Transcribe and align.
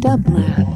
Dublab. 0.00 0.66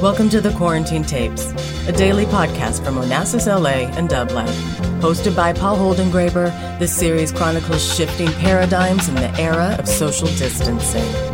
Welcome 0.00 0.28
to 0.30 0.40
the 0.40 0.54
Quarantine 0.56 1.02
Tapes, 1.02 1.52
a 1.88 1.92
daily 1.92 2.26
podcast 2.26 2.84
from 2.84 2.94
Onassis 2.94 3.48
LA 3.48 3.90
and 3.98 4.08
Dublab. 4.08 4.46
Hosted 5.00 5.34
by 5.34 5.52
Paul 5.52 5.76
Holdengraber, 5.76 6.78
this 6.78 6.96
series 6.96 7.32
chronicles 7.32 7.82
shifting 7.96 8.28
paradigms 8.34 9.08
in 9.08 9.16
the 9.16 9.30
era 9.40 9.74
of 9.80 9.88
social 9.88 10.28
distancing. 10.28 11.29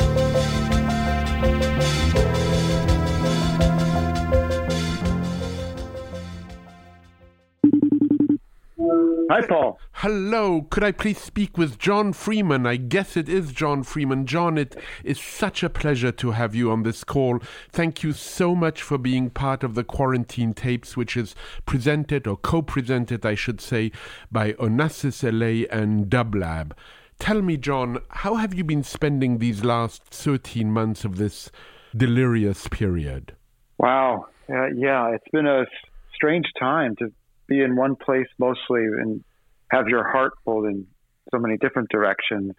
Hello, 10.09 10.62
could 10.70 10.84
I 10.84 10.92
please 10.92 11.19
speak 11.19 11.59
with 11.59 11.80
John 11.80 12.12
Freeman? 12.12 12.65
I 12.65 12.77
guess 12.77 13.16
it 13.16 13.28
is 13.28 13.51
John 13.51 13.83
Freeman. 13.83 14.24
John, 14.24 14.56
it 14.56 14.77
is 15.02 15.19
such 15.19 15.65
a 15.65 15.69
pleasure 15.69 16.12
to 16.12 16.30
have 16.30 16.55
you 16.55 16.70
on 16.70 16.84
this 16.84 17.02
call. 17.02 17.41
Thank 17.73 18.05
you 18.05 18.12
so 18.12 18.55
much 18.55 18.82
for 18.82 18.98
being 18.98 19.30
part 19.30 19.65
of 19.65 19.74
the 19.74 19.82
Quarantine 19.82 20.55
Tapes, 20.55 20.96
which 20.96 21.16
is 21.16 21.34
presented 21.66 22.29
or 22.29 22.37
co 22.37 22.62
presented, 22.62 23.27
I 23.27 23.34
should 23.34 23.60
say, 23.60 23.91
by 24.30 24.52
Onassis 24.52 25.24
LA 25.24 25.66
and 25.77 26.09
Dublab. 26.09 26.70
Tell 27.18 27.43
me, 27.43 27.57
John, 27.57 27.98
how 28.10 28.37
have 28.37 28.54
you 28.54 28.62
been 28.62 28.84
spending 28.84 29.38
these 29.38 29.65
last 29.65 30.04
13 30.04 30.70
months 30.70 31.04
of 31.04 31.16
this 31.16 31.51
delirious 31.96 32.68
period? 32.68 33.34
Wow. 33.77 34.27
Uh, 34.49 34.66
yeah, 34.66 35.09
it's 35.09 35.29
been 35.32 35.49
a 35.49 35.66
strange 36.15 36.46
time 36.60 36.95
to 37.01 37.12
be 37.49 37.60
in 37.60 37.74
one 37.74 37.96
place 37.96 38.29
mostly 38.38 38.84
and 38.84 39.24
have 39.70 39.88
your 39.88 40.09
heart 40.09 40.32
pulled 40.45 40.66
in 40.66 40.86
so 41.32 41.38
many 41.38 41.56
different 41.56 41.88
directions. 41.90 42.52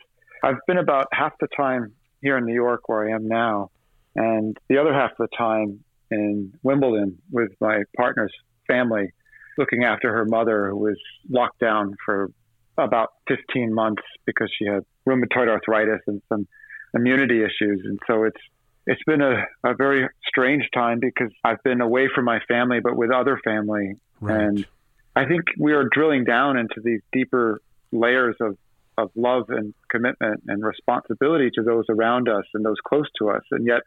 I've 0.44 0.59
been 0.67 0.77
about 0.77 1.08
half 1.11 1.33
the 1.39 1.47
time 1.55 1.94
here 2.22 2.38
in 2.38 2.45
New 2.45 2.53
York 2.53 2.88
where 2.88 3.08
I 3.08 3.16
am 3.16 3.27
now, 3.27 3.72
and 4.16 4.58
the 4.69 4.77
other 4.77 4.94
half 4.94 5.11
of 5.11 5.30
the 5.30 5.38
time 5.38 5.83
in 6.11 6.53
Wimbledon 6.63 7.17
with 7.31 7.52
my 7.59 7.83
partner's 7.95 8.33
family, 8.67 9.11
looking 9.58 9.83
after 9.83 10.13
her 10.13 10.25
mother 10.25 10.69
who 10.69 10.78
was 10.78 10.97
locked 11.30 11.59
down 11.59 11.95
for 12.05 12.30
about 12.78 13.09
15 13.28 13.73
months 13.73 14.03
because 14.25 14.52
she 14.58 14.66
had 14.66 14.83
rheumatoid 15.08 15.47
arthritis 15.47 16.02
and 16.08 16.22
some 16.30 16.47
immunity 16.94 17.41
issues. 17.44 17.81
And 17.85 18.00
so 18.08 18.23
it's 18.23 18.41
it's 18.85 19.02
been 19.05 19.22
a, 19.22 19.44
a 19.66 19.75
very 19.75 20.08
strange 20.25 20.63
time 20.73 21.00
because 21.02 21.31
I've 21.44 21.61
been 21.63 21.81
away 21.81 22.08
from 22.13 22.23
my 22.23 22.39
family, 22.47 22.80
but 22.80 22.95
with 22.95 23.11
other 23.11 23.39
family. 23.44 23.95
Right. 24.22 24.39
And 24.39 24.66
I 25.18 25.26
think 25.26 25.46
we 25.58 25.73
are 25.73 25.86
drilling 25.92 26.26
down 26.26 26.58
into 26.58 26.80
these 26.84 27.02
deeper 27.12 27.60
layers 27.92 28.36
of, 28.40 28.56
of 29.00 29.10
love 29.16 29.46
and 29.50 29.74
commitment 29.90 30.44
and 30.48 30.64
responsibility 30.64 31.50
to 31.56 31.64
those 31.64 31.86
around 31.90 32.30
us 32.30 32.44
and 32.54 32.64
those 32.64 32.78
close 32.88 33.08
to 33.18 33.32
us. 33.32 33.42
And 33.50 33.66
yet, 33.66 33.82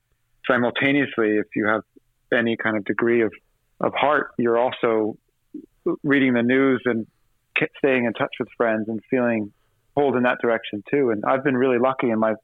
simultaneously, 0.45 1.37
if 1.37 1.47
you 1.55 1.69
have 1.69 1.83
any 2.37 2.57
kind 2.57 2.77
of 2.77 2.85
degree 2.85 3.23
of, 3.23 3.33
of 3.81 3.93
heart, 3.95 4.33
you're 4.39 4.59
also 4.59 5.17
reading 6.03 6.35
the 6.35 6.43
news 6.43 6.83
and 6.85 7.07
staying 7.79 8.07
in 8.07 8.13
touch 8.13 8.35
with 8.41 8.49
friends 8.57 8.89
and 8.89 9.01
feeling 9.09 9.53
pulled 9.95 10.17
in 10.17 10.25
that 10.25 10.39
direction 10.43 10.83
too. 10.91 11.11
And 11.11 11.25
I've 11.25 11.45
been 11.45 11.57
really 11.57 11.79
lucky, 11.79 12.11
and 12.11 12.21
my 12.21 12.35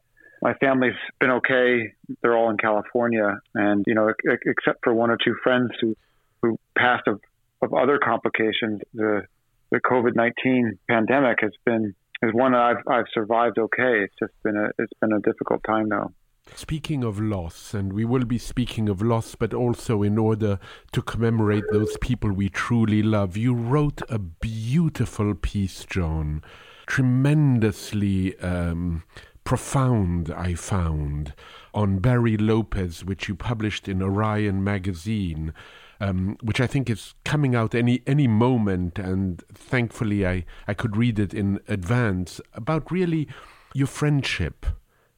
my 0.43 0.55
family's 0.55 0.95
been 1.19 1.31
okay. 1.31 1.93
They're 2.23 2.37
all 2.37 2.51
in 2.51 2.59
California, 2.59 3.39
and 3.55 3.85
you 3.87 3.95
know, 3.95 4.13
except 4.25 4.85
for 4.85 4.95
one 4.95 5.11
or 5.11 5.17
two 5.17 5.35
friends 5.43 5.71
who 5.81 5.97
who 6.43 6.59
passed 6.77 7.09
of 7.09 7.21
of 7.63 7.75
other 7.75 7.99
complications, 7.99 8.81
the 8.95 9.23
the 9.71 9.81
COVID 9.81 10.15
nineteen 10.15 10.79
pandemic 10.89 11.39
has 11.41 11.53
been 11.65 11.95
is 12.23 12.33
one 12.33 12.53
that 12.53 12.61
I've 12.61 12.89
I've 12.89 13.07
survived 13.13 13.59
okay. 13.59 14.05
It's 14.05 14.15
just 14.19 14.33
been 14.43 14.57
a 14.57 14.71
it's 14.79 14.93
been 15.01 15.13
a 15.13 15.21
difficult 15.21 15.63
time 15.65 15.89
though. 15.89 16.13
Speaking 16.55 17.03
of 17.03 17.21
loss, 17.21 17.75
and 17.75 17.93
we 17.93 18.05
will 18.05 18.25
be 18.25 18.39
speaking 18.39 18.89
of 18.89 19.03
loss, 19.03 19.35
but 19.35 19.53
also 19.53 20.03
in 20.05 20.17
order 20.17 20.61
to 20.93 21.03
commemorate 21.03 21.65
those 21.73 21.97
people 22.01 22.33
we 22.33 22.49
truly 22.49 23.03
love, 23.03 23.37
you 23.37 23.53
wrote 23.53 24.01
a 24.09 24.21
beautiful 24.21 25.35
piece, 25.35 25.85
John, 25.85 26.43
tremendously 26.87 28.39
um, 28.39 29.03
profound, 29.43 30.31
I 30.31 30.55
found, 30.55 31.35
on 31.75 31.99
Barry 31.99 32.37
Lopez, 32.37 33.05
which 33.05 33.29
you 33.29 33.35
published 33.35 33.89
in 33.89 34.01
Orion 34.01 34.63
magazine 34.63 35.53
um, 36.01 36.37
which 36.43 36.61
I 36.61 36.67
think 36.67 36.91
is 36.91 37.15
coming 37.25 37.55
out 37.55 37.75
any 37.75 38.03
any 38.07 38.27
moment, 38.27 38.99
and 38.99 39.43
thankfully 39.53 40.27
I, 40.27 40.45
I 40.69 40.75
could 40.75 40.97
read 40.97 41.19
it 41.19 41.33
in 41.33 41.61
advance 41.69 42.41
about 42.55 42.91
really 42.91 43.29
your 43.75 43.87
friendship 43.87 44.67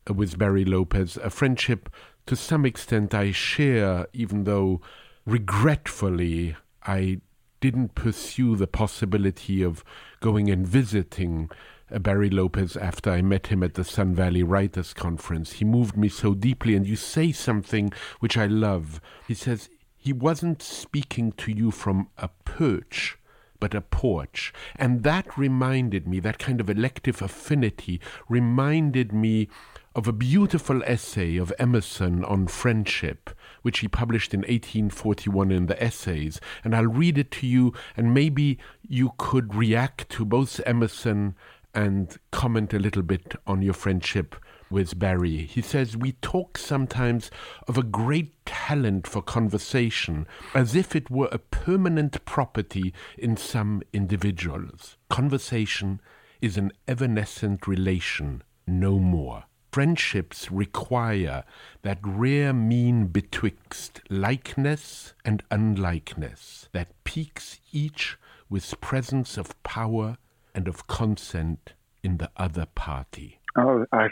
with 0.08 0.38
Barry 0.38 0.64
Lopez, 0.64 1.16
a 1.18 1.30
friendship 1.30 1.88
to 2.26 2.36
some 2.36 2.66
extent 2.66 3.14
I 3.14 3.32
share, 3.32 4.06
even 4.12 4.44
though 4.44 4.80
regretfully 5.24 6.56
I 6.82 7.20
didn't 7.60 7.94
pursue 7.94 8.56
the 8.56 8.66
possibility 8.66 9.62
of 9.62 9.84
going 10.20 10.48
and 10.50 10.66
visiting 10.66 11.50
uh, 11.90 11.98
Barry 11.98 12.30
Lopez 12.30 12.76
after 12.76 13.10
I 13.10 13.22
met 13.22 13.48
him 13.48 13.62
at 13.62 13.74
the 13.74 13.84
Sun 13.84 14.14
Valley 14.14 14.42
Writers 14.42 14.92
Conference. 14.92 15.52
He 15.52 15.64
moved 15.64 15.96
me 15.96 16.08
so 16.08 16.34
deeply, 16.34 16.74
and 16.76 16.86
you 16.86 16.96
say 16.96 17.32
something 17.32 17.92
which 18.20 18.36
I 18.36 18.46
love. 18.46 19.00
He 19.26 19.34
says, 19.34 19.70
he 19.98 20.12
wasn't 20.12 20.62
speaking 20.62 21.32
to 21.32 21.52
you 21.52 21.70
from 21.70 22.08
a 22.16 22.28
perch, 22.44 23.18
but 23.60 23.74
a 23.74 23.80
porch. 23.80 24.52
And 24.76 25.02
that 25.02 25.36
reminded 25.36 26.06
me, 26.06 26.20
that 26.20 26.38
kind 26.38 26.60
of 26.60 26.70
elective 26.70 27.20
affinity 27.20 28.00
reminded 28.28 29.12
me 29.12 29.48
of 29.94 30.06
a 30.06 30.12
beautiful 30.12 30.82
essay 30.84 31.36
of 31.36 31.52
Emerson 31.58 32.24
on 32.24 32.46
friendship, 32.46 33.30
which 33.62 33.80
he 33.80 33.88
published 33.88 34.32
in 34.32 34.40
1841 34.40 35.50
in 35.50 35.66
the 35.66 35.82
Essays. 35.82 36.40
And 36.62 36.74
I'll 36.76 36.86
read 36.86 37.18
it 37.18 37.32
to 37.32 37.46
you, 37.48 37.72
and 37.96 38.14
maybe 38.14 38.58
you 38.86 39.12
could 39.18 39.56
react 39.56 40.08
to 40.10 40.24
both 40.24 40.60
Emerson 40.64 41.34
and 41.74 42.16
comment 42.30 42.72
a 42.72 42.78
little 42.78 43.02
bit 43.02 43.34
on 43.46 43.60
your 43.60 43.74
friendship 43.74 44.36
with 44.70 44.98
Barry. 44.98 45.46
He 45.46 45.62
says, 45.62 45.96
We 45.96 46.12
talk 46.12 46.58
sometimes 46.58 47.30
of 47.66 47.78
a 47.78 47.82
great 47.82 48.34
talent 48.44 49.06
for 49.06 49.22
conversation 49.22 50.26
as 50.54 50.74
if 50.74 50.94
it 50.94 51.10
were 51.10 51.28
a 51.32 51.38
permanent 51.38 52.24
property 52.24 52.92
in 53.16 53.36
some 53.36 53.82
individuals. 53.92 54.96
Conversation 55.08 56.00
is 56.40 56.56
an 56.56 56.72
evanescent 56.86 57.66
relation, 57.66 58.42
no 58.66 58.98
more. 58.98 59.44
Friendships 59.72 60.50
require 60.50 61.44
that 61.82 61.98
rare 62.02 62.52
mean 62.52 63.06
betwixt 63.06 64.00
likeness 64.08 65.14
and 65.24 65.42
unlikeness 65.50 66.68
that 66.72 66.88
piques 67.04 67.60
each 67.70 68.16
with 68.48 68.80
presence 68.80 69.36
of 69.36 69.62
power 69.62 70.16
and 70.54 70.68
of 70.68 70.86
consent 70.86 71.74
in 72.02 72.16
the 72.16 72.30
other 72.36 72.66
party. 72.74 73.40
Oh, 73.56 73.84
I 73.92 74.08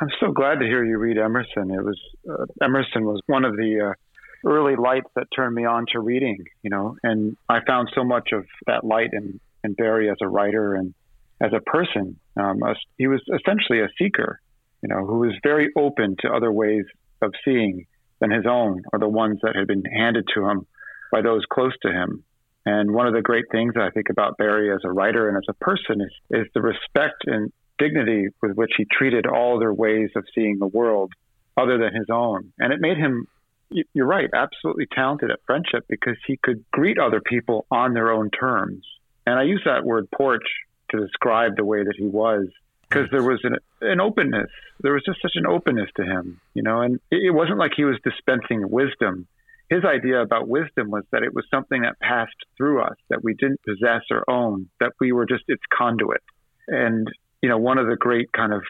I'm 0.00 0.10
so 0.20 0.30
glad 0.30 0.60
to 0.60 0.66
hear 0.66 0.84
you 0.84 0.98
read 0.98 1.16
Emerson. 1.16 1.70
It 1.70 1.82
was 1.82 1.98
uh, 2.28 2.44
Emerson 2.62 3.04
was 3.04 3.20
one 3.26 3.44
of 3.44 3.56
the 3.56 3.92
uh, 3.92 4.48
early 4.48 4.76
lights 4.76 5.08
that 5.16 5.26
turned 5.34 5.54
me 5.54 5.64
on 5.64 5.86
to 5.92 6.00
reading, 6.00 6.44
you 6.62 6.70
know, 6.70 6.96
and 7.02 7.36
I 7.48 7.60
found 7.66 7.90
so 7.94 8.04
much 8.04 8.30
of 8.32 8.44
that 8.66 8.84
light 8.84 9.10
in, 9.12 9.40
in 9.64 9.72
Barry 9.72 10.10
as 10.10 10.18
a 10.20 10.28
writer 10.28 10.74
and 10.74 10.94
as 11.40 11.52
a 11.54 11.60
person. 11.60 12.18
Um, 12.36 12.60
he 12.98 13.06
was 13.06 13.22
essentially 13.34 13.80
a 13.80 13.88
seeker, 13.98 14.40
you 14.82 14.88
know, 14.88 15.06
who 15.06 15.20
was 15.20 15.32
very 15.42 15.70
open 15.76 16.16
to 16.20 16.28
other 16.28 16.52
ways 16.52 16.84
of 17.22 17.32
seeing 17.44 17.86
than 18.20 18.30
his 18.30 18.44
own 18.46 18.82
or 18.92 18.98
the 18.98 19.08
ones 19.08 19.38
that 19.42 19.56
had 19.56 19.66
been 19.66 19.84
handed 19.84 20.26
to 20.34 20.46
him 20.46 20.66
by 21.10 21.22
those 21.22 21.42
close 21.50 21.74
to 21.82 21.92
him. 21.92 22.22
And 22.66 22.92
one 22.92 23.06
of 23.06 23.14
the 23.14 23.22
great 23.22 23.44
things 23.50 23.74
I 23.76 23.90
think 23.90 24.10
about 24.10 24.36
Barry 24.36 24.72
as 24.74 24.80
a 24.84 24.92
writer 24.92 25.28
and 25.28 25.36
as 25.36 25.44
a 25.48 25.64
person 25.64 26.00
is, 26.00 26.12
is 26.30 26.46
the 26.52 26.60
respect 26.60 27.24
and 27.26 27.52
dignity 27.78 28.28
with 28.42 28.52
which 28.52 28.72
he 28.76 28.86
treated 28.90 29.26
all 29.26 29.58
their 29.58 29.72
ways 29.72 30.10
of 30.16 30.24
seeing 30.34 30.58
the 30.58 30.66
world 30.66 31.12
other 31.56 31.78
than 31.78 31.94
his 31.94 32.06
own. 32.10 32.52
And 32.58 32.72
it 32.72 32.80
made 32.80 32.96
him, 32.96 33.26
you're 33.70 34.06
right, 34.06 34.28
absolutely 34.34 34.86
talented 34.86 35.30
at 35.30 35.40
friendship 35.46 35.84
because 35.88 36.16
he 36.26 36.38
could 36.42 36.64
greet 36.70 36.98
other 36.98 37.20
people 37.20 37.66
on 37.70 37.94
their 37.94 38.10
own 38.12 38.30
terms. 38.30 38.86
And 39.26 39.38
I 39.38 39.44
use 39.44 39.62
that 39.64 39.84
word 39.84 40.08
porch 40.10 40.44
to 40.90 41.00
describe 41.00 41.56
the 41.56 41.64
way 41.64 41.82
that 41.82 41.94
he 41.96 42.06
was 42.06 42.48
because 42.88 43.08
there 43.10 43.22
was 43.22 43.40
an, 43.42 43.56
an 43.80 44.00
openness. 44.00 44.50
There 44.80 44.92
was 44.92 45.02
just 45.04 45.20
such 45.20 45.32
an 45.34 45.46
openness 45.46 45.90
to 45.96 46.04
him, 46.04 46.40
you 46.54 46.62
know, 46.62 46.82
and 46.82 47.00
it 47.10 47.34
wasn't 47.34 47.58
like 47.58 47.72
he 47.76 47.84
was 47.84 47.98
dispensing 48.04 48.68
wisdom. 48.70 49.26
His 49.68 49.84
idea 49.84 50.22
about 50.22 50.46
wisdom 50.46 50.90
was 50.90 51.02
that 51.10 51.24
it 51.24 51.34
was 51.34 51.44
something 51.50 51.82
that 51.82 51.98
passed 51.98 52.36
through 52.56 52.82
us, 52.82 52.96
that 53.08 53.24
we 53.24 53.34
didn't 53.34 53.60
possess 53.64 54.02
or 54.12 54.22
own, 54.30 54.68
that 54.78 54.92
we 55.00 55.10
were 55.10 55.26
just 55.26 55.42
its 55.48 55.62
conduit. 55.76 56.22
And 56.68 57.08
you 57.42 57.48
know, 57.48 57.58
one 57.58 57.78
of 57.78 57.86
the 57.86 57.96
great 57.96 58.32
kind 58.32 58.52
of 58.52 58.62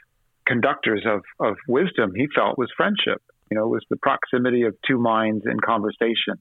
conductors 0.44 1.04
of, 1.06 1.22
of 1.40 1.56
wisdom 1.68 2.12
he 2.14 2.26
felt 2.34 2.58
was 2.58 2.70
friendship. 2.76 3.22
You 3.50 3.58
know, 3.58 3.64
it 3.64 3.70
was 3.70 3.84
the 3.90 3.96
proximity 3.96 4.62
of 4.62 4.74
two 4.86 4.98
minds 4.98 5.44
in 5.46 5.60
conversation, 5.60 6.34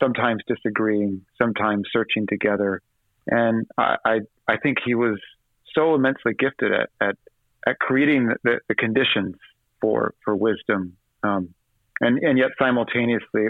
sometimes 0.00 0.42
disagreeing, 0.46 1.22
sometimes 1.40 1.88
searching 1.92 2.26
together. 2.28 2.80
And 3.26 3.66
I, 3.78 3.96
I, 4.04 4.18
I 4.48 4.56
think 4.58 4.78
he 4.84 4.94
was 4.94 5.18
so 5.74 5.94
immensely 5.94 6.34
gifted 6.38 6.72
at, 6.72 6.90
at, 7.00 7.16
at 7.66 7.78
creating 7.78 8.32
the, 8.44 8.60
the 8.68 8.74
conditions 8.74 9.36
for, 9.80 10.14
for 10.24 10.36
wisdom. 10.36 10.96
Um, 11.22 11.54
and, 12.00 12.18
and 12.18 12.38
yet 12.38 12.50
simultaneously 12.58 13.46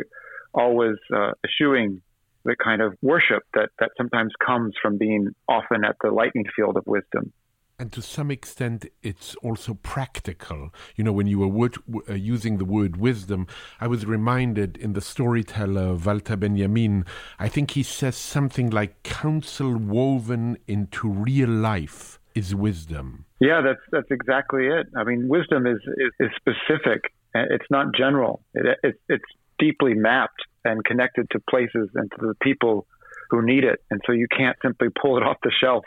always 0.55 0.97
uh, 1.15 1.33
eschewing 1.45 2.03
the 2.45 2.57
kind 2.63 2.83
of 2.83 2.95
worship 3.03 3.43
that, 3.55 3.71
that 3.79 3.91
sometimes 3.97 4.33
comes 4.45 4.75
from 4.81 4.99
being 4.99 5.29
often 5.49 5.85
at 5.85 5.97
the 6.03 6.11
lightning 6.11 6.45
field 6.55 6.77
of 6.77 6.85
wisdom. 6.87 7.33
And 7.79 7.93
to 7.93 8.03
some 8.03 8.31
extent, 8.31 8.87
it's 9.03 9.35
also 9.37 9.75
practical. 9.75 10.73
You 10.95 11.05
know, 11.05 11.13
when 11.13 11.27
you 11.27 11.41
were 11.41 11.49
word, 11.49 11.77
uh, 12.09 12.15
using 12.15 12.59
the 12.59 12.65
word 12.65 12.97
wisdom, 12.97 13.47
I 13.81 13.89
was 13.89 14.07
reminded 14.07 14.77
in 14.77 14.93
the 14.93 15.01
storyteller 15.01 15.95
Walter 15.95 16.37
Benjamin, 16.37 17.05
I 17.39 17.49
think 17.49 17.73
he 17.73 17.83
says 17.83 18.17
something 18.17 18.71
like 18.71 19.03
counsel 19.03 19.77
woven 19.77 20.59
into 20.69 21.09
real 21.09 21.49
life 21.49 22.21
is 22.35 22.55
wisdom. 22.55 23.25
Yeah, 23.41 23.61
that's 23.63 23.81
that's 23.91 24.11
exactly 24.11 24.67
it. 24.67 24.87
I 24.97 25.05
mean, 25.05 25.29
wisdom 25.29 25.67
is 25.67 25.81
is, 25.97 26.13
is 26.21 26.31
specific. 26.37 27.13
It's 27.35 27.71
not 27.71 27.95
general. 27.97 28.43
It, 28.55 28.79
it, 28.83 28.95
it's 29.09 29.25
deeply 29.59 29.95
mapped 29.95 30.43
and 30.65 30.85
connected 30.85 31.29
to 31.31 31.41
places 31.51 31.89
and 31.95 32.11
to 32.13 32.27
the 32.27 32.35
people 32.43 32.87
who 33.31 33.43
need 33.43 33.65
it. 33.65 33.81
And 33.91 34.01
so 34.07 34.13
you 34.13 34.29
can't 34.29 34.57
simply 34.63 34.89
pull 34.91 35.17
it 35.17 35.23
off 35.23 35.39
the 35.43 35.51
shelf, 35.51 35.85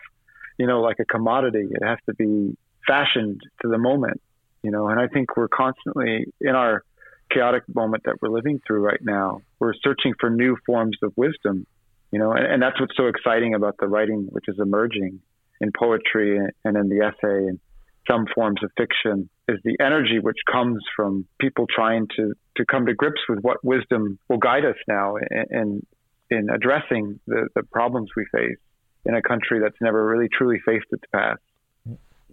you 0.57 0.68
know, 0.68 0.81
like 0.81 1.00
a 1.00 1.06
commodity. 1.06 1.68
It 1.69 1.84
has 1.84 1.98
to 2.07 2.13
be 2.16 2.57
fashioned 2.88 3.42
to 3.62 3.68
the 3.68 3.78
moment, 3.78 4.22
you 4.63 4.72
know. 4.72 4.88
And 4.88 5.00
I 5.00 5.07
think 5.07 5.36
we're 5.38 5.48
constantly 5.48 6.25
in 6.42 6.56
our 6.56 6.84
chaotic 7.31 7.63
moment 7.74 8.04
that 8.06 8.16
we're 8.22 8.30
living 8.30 8.62
through 8.66 8.81
right 8.81 9.00
now. 9.02 9.42
We're 9.60 9.74
searching 9.84 10.13
for 10.19 10.30
new 10.30 10.57
forms 10.66 10.98
of 11.02 11.13
wisdom, 11.16 11.66
you 12.12 12.19
know, 12.19 12.31
and, 12.31 12.46
and 12.46 12.62
that's 12.62 12.80
what's 12.80 12.96
so 12.96 13.07
exciting 13.07 13.54
about 13.56 13.75
the 13.80 13.88
writing 13.88 14.28
which 14.31 14.46
is 14.48 14.57
emerging 14.60 15.22
in 15.62 15.72
poetry 15.78 16.38
and 16.38 16.78
in 16.78 16.90
the 16.90 17.06
essay 17.06 17.48
and 17.48 17.60
some 18.10 18.25
forms 18.36 18.60
of 18.63 18.72
fiction 18.78 19.30
is 19.48 19.57
the 19.63 19.78
energy 19.80 20.19
which 20.19 20.38
comes 20.52 20.84
from 20.96 21.25
people 21.40 21.66
trying 21.74 22.07
to, 22.16 22.34
to 22.57 22.66
come 22.66 22.86
to 22.86 22.94
grips 22.94 23.22
with 23.28 23.40
what 23.40 23.63
wisdom 23.63 24.19
will 24.30 24.38
guide 24.38 24.66
us 24.66 24.75
now 24.88 25.16
in, 25.50 25.81
in 26.30 26.50
addressing 26.54 27.19
the, 27.25 27.48
the 27.56 27.63
problems 27.63 28.10
we 28.16 28.25
face 28.31 28.57
in 29.06 29.16
a 29.16 29.22
country 29.22 29.60
that's 29.60 29.80
never 29.81 30.06
really 30.06 30.30
truly 30.30 30.60
faced 30.66 30.88
its 30.92 31.04
past. 31.13 31.42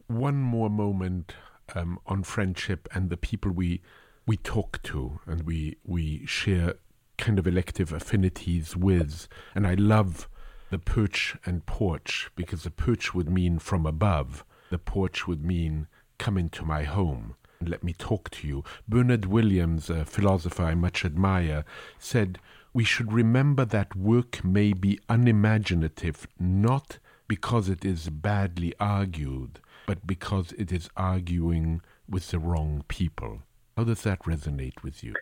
One 0.07 0.37
more 0.37 0.71
moment 0.71 1.35
um, 1.75 1.99
on 2.07 2.23
friendship 2.23 2.89
and 2.93 3.11
the 3.11 3.17
people 3.17 3.51
we 3.51 3.81
we 4.25 4.37
talk 4.37 4.81
to 4.83 5.21
and 5.27 5.43
we 5.43 5.77
we 5.85 6.25
share 6.27 6.75
kind 7.19 7.39
of 7.39 7.47
elective 7.47 7.93
affinities 7.93 8.77
with, 8.77 9.29
and 9.55 9.67
I 9.67 9.75
love 9.75 10.29
the 10.71 10.79
perch 10.79 11.37
and 11.45 11.65
porch 11.67 12.31
because 12.35 12.63
the 12.63 12.71
perch 12.71 13.15
would 13.15 13.29
mean 13.29 13.59
from 13.59 13.85
above 13.85 14.45
the 14.71 14.79
porch 14.79 15.29
would 15.29 15.45
mean 15.45 15.87
come 16.19 16.39
into 16.39 16.65
my 16.65 16.85
home 16.85 17.37
and 17.61 17.69
let 17.69 17.85
me 17.85 17.93
talk 17.93 18.31
to 18.31 18.49
you. 18.49 18.65
Bernard 18.89 19.27
Williams, 19.27 19.91
a 19.91 20.05
philosopher 20.05 20.65
I 20.65 20.75
much 20.75 21.05
admire, 21.05 21.65
said, 21.99 22.39
We 22.73 22.85
should 22.85 23.13
remember 23.13 23.65
that 23.67 23.95
work 23.95 24.45
may 24.45 24.73
be 24.73 24.99
unimaginative 25.09 26.27
not 26.39 26.99
because 27.29 27.69
it 27.69 27.85
is 27.85 28.09
badly 28.09 28.75
argued, 28.81 29.61
but 29.87 30.07
because 30.07 30.53
it 30.53 30.73
is 30.73 30.89
arguing 30.97 31.83
with 32.09 32.31
the 32.31 32.39
wrong 32.39 32.85
people. 32.89 33.43
How 33.77 33.85
does 33.85 34.03
that 34.03 34.21
resonate 34.25 34.83
with 34.83 35.05
you? 35.05 35.15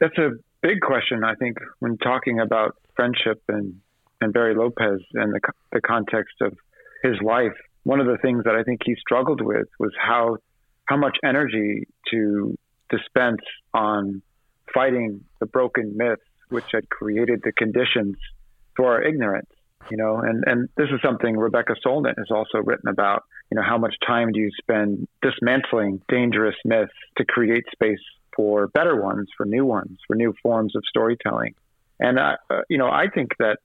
That's 0.00 0.18
a 0.18 0.30
big 0.62 0.80
question, 0.80 1.24
I 1.24 1.34
think, 1.34 1.58
when 1.78 1.96
talking 1.98 2.40
about 2.40 2.76
friendship 2.94 3.42
and, 3.48 3.80
and 4.20 4.32
Barry 4.32 4.54
Lopez 4.54 5.00
and 5.14 5.32
the, 5.32 5.40
the 5.72 5.80
context 5.80 6.34
of 6.40 6.54
his 7.02 7.14
life 7.22 7.56
one 7.86 8.00
of 8.00 8.06
the 8.06 8.18
things 8.18 8.42
that 8.44 8.56
I 8.56 8.64
think 8.64 8.80
he 8.84 8.96
struggled 8.96 9.40
with 9.40 9.68
was 9.78 9.92
how 9.96 10.38
how 10.86 10.96
much 10.96 11.16
energy 11.24 11.86
to 12.10 12.58
dispense 12.90 13.42
on 13.72 14.22
fighting 14.74 15.20
the 15.38 15.46
broken 15.46 15.96
myths 15.96 16.20
which 16.48 16.64
had 16.72 16.88
created 16.88 17.40
the 17.44 17.52
conditions 17.52 18.16
for 18.76 18.92
our 18.92 19.02
ignorance. 19.02 19.50
You 19.90 19.96
know, 19.96 20.16
and, 20.18 20.42
and 20.46 20.68
this 20.76 20.88
is 20.92 21.00
something 21.04 21.36
Rebecca 21.36 21.74
Solnit 21.84 22.18
has 22.18 22.30
also 22.30 22.58
written 22.58 22.88
about. 22.88 23.22
You 23.50 23.56
know, 23.56 23.62
how 23.62 23.78
much 23.78 23.94
time 24.04 24.32
do 24.32 24.40
you 24.40 24.50
spend 24.60 25.06
dismantling 25.22 26.02
dangerous 26.08 26.56
myths 26.64 26.92
to 27.18 27.24
create 27.24 27.64
space 27.70 28.00
for 28.34 28.66
better 28.66 29.00
ones, 29.00 29.28
for 29.36 29.46
new 29.46 29.64
ones, 29.64 29.98
for 30.06 30.16
new 30.16 30.34
forms 30.42 30.74
of 30.74 30.82
storytelling? 30.88 31.54
And 32.00 32.18
I, 32.18 32.34
uh, 32.50 32.62
you 32.68 32.78
know, 32.78 32.88
I 32.88 33.06
think 33.14 33.30
that 33.38 33.58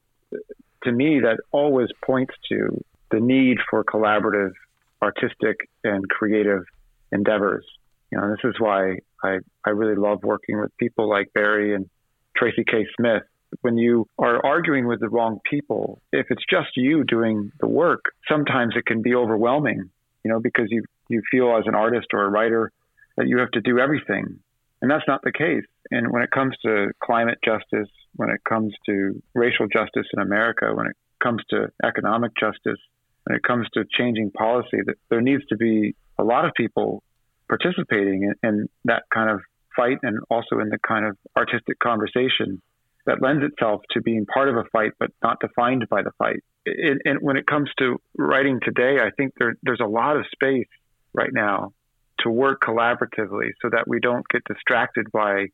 to 0.83 0.91
me 0.91 1.21
that 1.21 1.37
always 1.51 1.89
points 2.05 2.33
to 2.49 2.83
the 3.09 3.19
need 3.19 3.57
for 3.69 3.83
collaborative, 3.83 4.53
artistic, 5.01 5.69
and 5.83 6.07
creative 6.07 6.63
endeavors. 7.11 7.65
You 8.11 8.19
know, 8.19 8.29
this 8.29 8.39
is 8.43 8.55
why 8.59 8.97
I, 9.23 9.39
I 9.65 9.71
really 9.71 9.95
love 9.95 10.23
working 10.23 10.59
with 10.59 10.75
people 10.77 11.09
like 11.09 11.33
Barry 11.33 11.73
and 11.73 11.89
Tracy 12.35 12.63
K. 12.63 12.85
Smith. 12.97 13.23
When 13.61 13.77
you 13.77 14.07
are 14.17 14.45
arguing 14.45 14.87
with 14.87 15.01
the 15.01 15.09
wrong 15.09 15.39
people, 15.49 16.01
if 16.13 16.27
it's 16.29 16.43
just 16.49 16.69
you 16.77 17.03
doing 17.03 17.51
the 17.59 17.67
work, 17.67 18.05
sometimes 18.29 18.75
it 18.77 18.85
can 18.85 19.01
be 19.01 19.13
overwhelming, 19.13 19.89
you 20.23 20.31
know, 20.31 20.39
because 20.39 20.67
you, 20.69 20.83
you 21.09 21.21
feel 21.29 21.57
as 21.57 21.65
an 21.67 21.75
artist 21.75 22.07
or 22.13 22.23
a 22.23 22.29
writer 22.29 22.71
that 23.17 23.27
you 23.27 23.39
have 23.39 23.51
to 23.51 23.61
do 23.61 23.77
everything. 23.77 24.39
And 24.81 24.89
that's 24.89 25.03
not 25.07 25.21
the 25.23 25.33
case. 25.33 25.65
And 25.91 26.11
when 26.11 26.21
it 26.23 26.31
comes 26.31 26.55
to 26.63 26.91
climate 27.03 27.39
justice, 27.43 27.89
when 28.15 28.29
it 28.29 28.41
comes 28.47 28.73
to 28.85 29.21
racial 29.35 29.67
justice 29.67 30.07
in 30.13 30.21
America, 30.21 30.73
when 30.73 30.87
it 30.87 30.95
comes 31.21 31.43
to 31.49 31.71
economic 31.83 32.31
justice, 32.39 32.79
when 33.25 33.35
it 33.35 33.43
comes 33.43 33.67
to 33.73 33.83
changing 33.97 34.31
policy, 34.31 34.79
that 34.85 34.95
there 35.09 35.21
needs 35.21 35.45
to 35.47 35.57
be 35.57 35.93
a 36.17 36.23
lot 36.23 36.45
of 36.45 36.51
people 36.55 37.03
participating 37.47 38.23
in, 38.23 38.49
in 38.49 38.69
that 38.85 39.03
kind 39.13 39.29
of 39.29 39.41
fight 39.75 39.97
and 40.03 40.19
also 40.29 40.59
in 40.59 40.69
the 40.69 40.77
kind 40.87 41.05
of 41.05 41.17
artistic 41.37 41.79
conversation 41.79 42.61
that 43.05 43.21
lends 43.21 43.43
itself 43.43 43.81
to 43.91 44.01
being 44.01 44.25
part 44.25 44.47
of 44.49 44.55
a 44.57 44.63
fight 44.71 44.91
but 44.99 45.09
not 45.23 45.39
defined 45.39 45.87
by 45.89 46.01
the 46.03 46.11
fight. 46.17 46.43
And 46.65 47.17
when 47.21 47.37
it 47.37 47.47
comes 47.47 47.69
to 47.79 47.99
writing 48.17 48.59
today, 48.63 48.97
I 49.01 49.09
think 49.17 49.33
there, 49.39 49.55
there's 49.63 49.79
a 49.81 49.87
lot 49.87 50.17
of 50.17 50.25
space 50.31 50.67
right 51.13 51.33
now 51.33 51.73
to 52.19 52.29
work 52.29 52.61
collaboratively 52.61 53.49
so 53.61 53.69
that 53.71 53.87
we 53.87 53.99
don't 53.99 54.25
get 54.29 54.43
distracted 54.45 55.11
by 55.11 55.47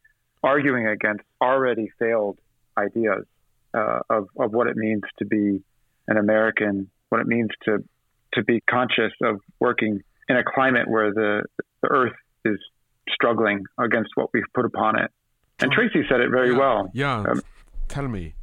arguing 0.44 0.88
against 0.88 1.24
already 1.42 1.90
failed 1.98 2.38
ideas 2.78 3.26
uh, 3.74 4.00
of, 4.10 4.28
of 4.38 4.54
what 4.54 4.68
it 4.68 4.76
means 4.76 5.04
to 5.20 5.26
be 5.26 5.64
an 6.08 6.18
American 6.18 6.90
what 7.10 7.22
it 7.22 7.28
means 7.28 7.50
to 7.64 7.84
to 8.34 8.44
be 8.44 8.62
conscious 8.70 9.14
of 9.24 9.40
working 9.60 10.02
in 10.28 10.36
a 10.36 10.44
climate 10.44 10.88
where 10.88 11.14
the 11.14 11.44
the 11.82 11.90
earth 11.90 12.16
is 12.46 12.60
struggling 13.14 13.66
against 13.80 14.12
what 14.16 14.30
we've 14.34 14.44
put 14.54 14.66
upon 14.66 15.00
it. 15.00 15.12
And 15.60 15.72
Tracy 15.72 16.06
said 16.10 16.22
it 16.22 16.30
very 16.30 16.52
yeah, 16.52 16.58
well. 16.58 16.92
Yeah. 16.94 17.20
Um, 17.20 17.42
Tell 17.88 18.08
me. 18.08 18.36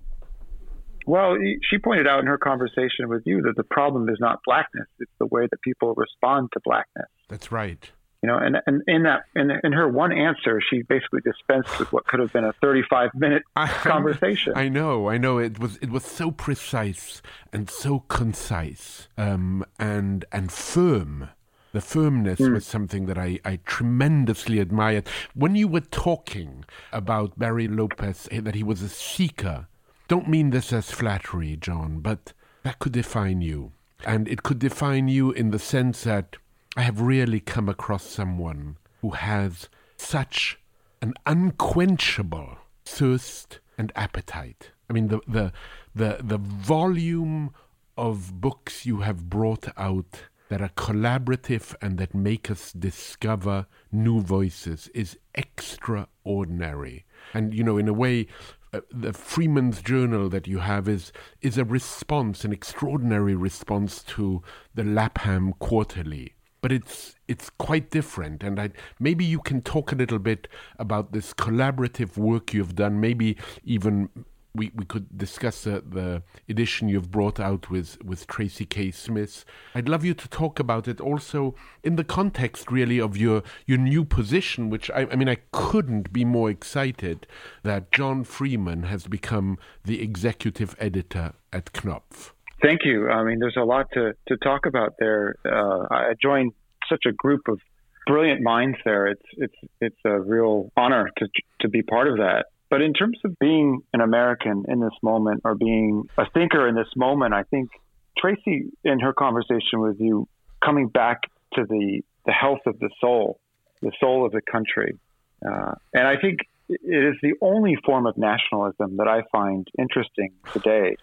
Well, 1.07 1.37
she 1.71 1.79
pointed 1.79 2.07
out 2.07 2.21
in 2.21 2.27
her 2.27 2.39
conversation 2.39 3.09
with 3.09 3.23
you 3.27 3.43
that 3.43 3.57
the 3.57 3.65
problem 3.65 4.09
is 4.09 4.17
not 4.21 4.41
blackness; 4.45 4.87
it's 4.99 5.13
the 5.19 5.27
way 5.27 5.47
that 5.51 5.61
people 5.61 5.95
respond 5.95 6.49
to 6.55 6.61
blackness. 6.65 7.09
That's 7.29 7.53
right. 7.53 7.91
You 8.23 8.29
know, 8.29 8.39
and, 8.39 8.57
and 8.67 8.83
in 8.87 9.03
that 9.03 9.25
in, 9.37 9.51
in 9.63 9.73
her 9.73 9.87
one 9.87 10.11
answer, 10.11 10.59
she 10.71 10.81
basically 10.81 11.21
dispensed 11.21 11.79
with 11.79 11.93
what 11.93 12.07
could 12.07 12.21
have 12.21 12.33
been 12.33 12.45
a 12.45 12.55
35 12.55 13.11
minute 13.15 13.43
conversation. 13.55 14.55
I 14.57 14.71
know, 14.71 15.11
I 15.11 15.19
know. 15.19 15.37
It 15.37 15.59
was 15.59 15.77
it 15.83 15.91
was 15.91 16.05
so 16.05 16.31
precise 16.31 17.21
and 17.53 17.69
so 17.69 18.01
concise 18.01 19.09
um, 19.19 19.63
and 19.79 20.25
and 20.33 20.51
firm. 20.51 21.29
The 21.75 21.81
firmness 21.81 22.39
mm. 22.39 22.53
was 22.55 22.65
something 22.65 23.07
that 23.07 23.19
I, 23.19 23.41
I 23.45 23.59
tremendously 23.67 24.61
admired. 24.61 25.09
When 25.35 25.57
you 25.57 25.67
were 25.67 25.81
talking 25.81 26.65
about 26.93 27.37
Barry 27.37 27.67
Lopez, 27.67 28.29
eh, 28.31 28.41
that 28.43 28.55
he 28.55 28.63
was 28.63 28.81
a 28.81 28.89
seeker, 28.89 29.67
don't 30.07 30.29
mean 30.29 30.51
this 30.51 30.73
as 30.73 30.93
flattery, 30.93 31.57
John, 31.57 31.99
but 31.99 32.33
that 32.63 32.79
could 32.79 32.93
define 32.93 33.41
you. 33.41 33.73
And 34.07 34.29
it 34.29 34.45
could 34.45 34.61
define 34.61 35.09
you 35.09 35.33
in 35.33 35.51
the 35.51 35.59
sense 35.59 36.05
that 36.05 36.37
I 36.77 36.83
have 36.83 37.01
rarely 37.01 37.41
come 37.41 37.69
across 37.69 38.05
someone 38.05 38.77
who 39.01 39.11
has 39.11 39.69
such 39.97 40.61
an 41.03 41.15
unquenchable 41.27 42.59
thirst 42.85 43.59
and 43.77 43.91
appetite. 43.97 44.71
I 44.89 44.93
mean, 44.93 45.09
the, 45.09 45.19
the, 45.27 45.53
the, 45.93 46.19
the 46.23 46.39
volume 46.39 47.53
of 47.99 48.41
books 48.41 48.87
you 48.87 49.01
have 49.01 49.29
brought 49.29 49.67
out 49.77 50.29
that 50.55 50.63
are 50.63 50.69
collaborative 50.77 51.75
and 51.83 51.99
that 51.99 52.15
make 52.15 52.49
us 52.49 52.73
discover 52.73 53.67
new 53.91 54.21
voices 54.21 54.89
is 54.95 55.19
extraordinary. 55.35 57.05
And, 57.33 57.53
you 57.53 57.65
know, 57.65 57.77
in 57.77 57.89
a 57.89 57.93
way, 57.93 58.29
uh, 58.73 58.83
the 58.89 59.13
Freeman's 59.13 59.83
Journal 59.83 60.29
that 60.29 60.47
you 60.47 60.59
have 60.61 60.89
is 60.89 61.11
is 61.41 61.59
a 61.59 61.65
response, 61.65 62.45
an 62.45 62.53
extraordinary 62.53 63.35
response 63.35 64.01
to 64.05 64.45
the 64.73 64.85
Lapham 64.85 65.55
Quarterly 65.55 66.37
but 66.61 66.73
it's 66.73 67.17
it's 67.29 67.51
quite 67.51 67.91
different. 67.91 68.43
And 68.43 68.59
I, 68.59 68.71
maybe 68.99 69.23
you 69.23 69.41
can 69.41 69.61
talk 69.61 69.93
a 69.93 69.97
little 69.97 70.19
bit 70.19 70.49
about 70.79 71.13
this 71.13 71.35
collaborative 71.35 72.17
work 72.17 72.55
you've 72.55 72.75
done. 72.75 73.01
Maybe 73.01 73.37
even 73.65 74.09
we, 74.55 74.71
we 74.75 74.85
could 74.85 75.19
discuss 75.19 75.67
uh, 75.67 75.81
the 75.85 76.23
edition 76.49 76.89
you've 76.89 77.11
brought 77.11 77.41
out 77.41 77.71
with, 77.71 78.03
with 78.05 78.27
Tracy 78.27 78.65
K. 78.65 78.91
Smith. 78.91 79.45
I'd 79.75 79.89
love 79.89 80.05
you 80.05 80.15
to 80.15 80.29
talk 80.29 80.61
about 80.61 80.87
it 80.87 81.01
also 81.01 81.55
in 81.83 81.97
the 81.97 82.05
context, 82.05 82.71
really, 82.71 83.01
of 83.01 83.17
your, 83.17 83.43
your 83.67 83.79
new 83.79 84.05
position, 84.05 84.71
which 84.71 84.91
I, 84.91 85.09
I 85.11 85.17
mean, 85.17 85.29
I 85.29 85.39
couldn't 85.53 86.13
be 86.13 86.25
more 86.25 86.51
excited 86.51 87.27
that 87.65 87.91
John 87.91 88.23
Freeman 88.25 88.85
has 88.85 89.07
become 89.07 89.59
the 89.85 90.01
executive 90.01 90.77
editor 90.79 91.33
at 91.53 91.73
Knopf. 91.73 92.33
Thank 92.63 92.81
you. 92.85 93.11
I 93.11 93.25
mean, 93.25 93.41
there's 93.41 93.57
a 93.59 93.65
lot 93.65 93.87
to, 93.95 94.13
to 94.29 94.37
talk 94.39 94.67
about 94.67 94.95
there. 94.99 95.35
Uh, 95.45 95.87
I 95.91 96.15
joined 96.23 96.53
such 96.89 97.03
a 97.07 97.13
group 97.13 97.43
of 97.49 97.59
brilliant 98.07 98.43
minds 98.43 98.79
there. 98.85 99.07
It's 99.07 99.23
it's 99.33 99.55
it's 99.81 99.97
a 100.05 100.21
real 100.21 100.71
honor 100.77 101.11
to 101.19 101.27
to 101.61 101.69
be 101.69 101.83
part 101.83 102.09
of 102.09 102.19
that. 102.19 102.47
But 102.71 102.83
in 102.83 102.93
terms 102.93 103.19
of 103.25 103.39
being 103.39 103.81
an 103.93 104.01
American 104.01 104.65
in 104.69 104.81
this 104.81 104.95
moment 105.03 105.43
or 105.45 105.55
being 105.55 106.09
a 106.19 106.25
thinker 106.31 106.67
in 106.67 106.75
this 106.75 106.89
moment, 106.97 107.35
I 107.35 107.43
think 107.45 107.71
Tracy, 108.19 108.71
in 108.85 109.01
her 109.01 109.13
conversation 109.13 109.81
with 109.81 110.01
you, 110.01 110.29
coming 110.65 110.89
back 110.89 111.23
to 111.55 111.65
the, 111.69 112.03
the 112.27 112.33
health 112.33 112.61
of 112.67 112.79
the 112.79 112.91
soul, 113.01 113.39
the 113.83 113.93
soul 114.01 114.25
of 114.25 114.33
the 114.33 114.41
country. 114.41 114.99
Uh, 115.45 115.75
and 115.93 116.07
I 116.07 116.17
think 116.21 116.41
it 116.69 116.81
is 116.83 117.17
the 117.23 117.35
only 117.43 117.77
form 117.85 118.07
of 118.07 118.17
nationalism 118.17 118.97
that 118.97 119.09
I 119.09 119.23
find 119.31 119.69
interesting 119.79 120.33
today, 120.53 120.97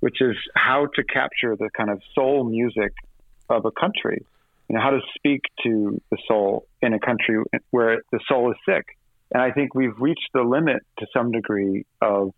which 0.00 0.20
is 0.20 0.36
how 0.54 0.88
to 0.94 1.04
capture 1.04 1.56
the 1.56 1.70
kind 1.74 1.90
of 1.90 2.02
soul 2.14 2.44
music 2.44 2.92
of 3.48 3.64
a 3.64 3.70
country. 3.70 4.24
You 4.68 4.76
know, 4.76 4.82
how 4.82 4.90
to 4.90 5.00
speak 5.14 5.42
to 5.64 6.00
the 6.10 6.18
soul 6.28 6.66
in 6.80 6.92
a 6.92 7.00
country 7.00 7.42
where 7.70 8.02
the 8.12 8.20
soul 8.28 8.50
is 8.50 8.56
sick 8.66 8.84
and 9.32 9.42
I 9.42 9.50
think 9.50 9.74
we've 9.74 9.98
reached 9.98 10.28
the 10.34 10.42
limit 10.42 10.82
to 10.98 11.06
some 11.16 11.30
degree 11.32 11.86
of 12.00 12.32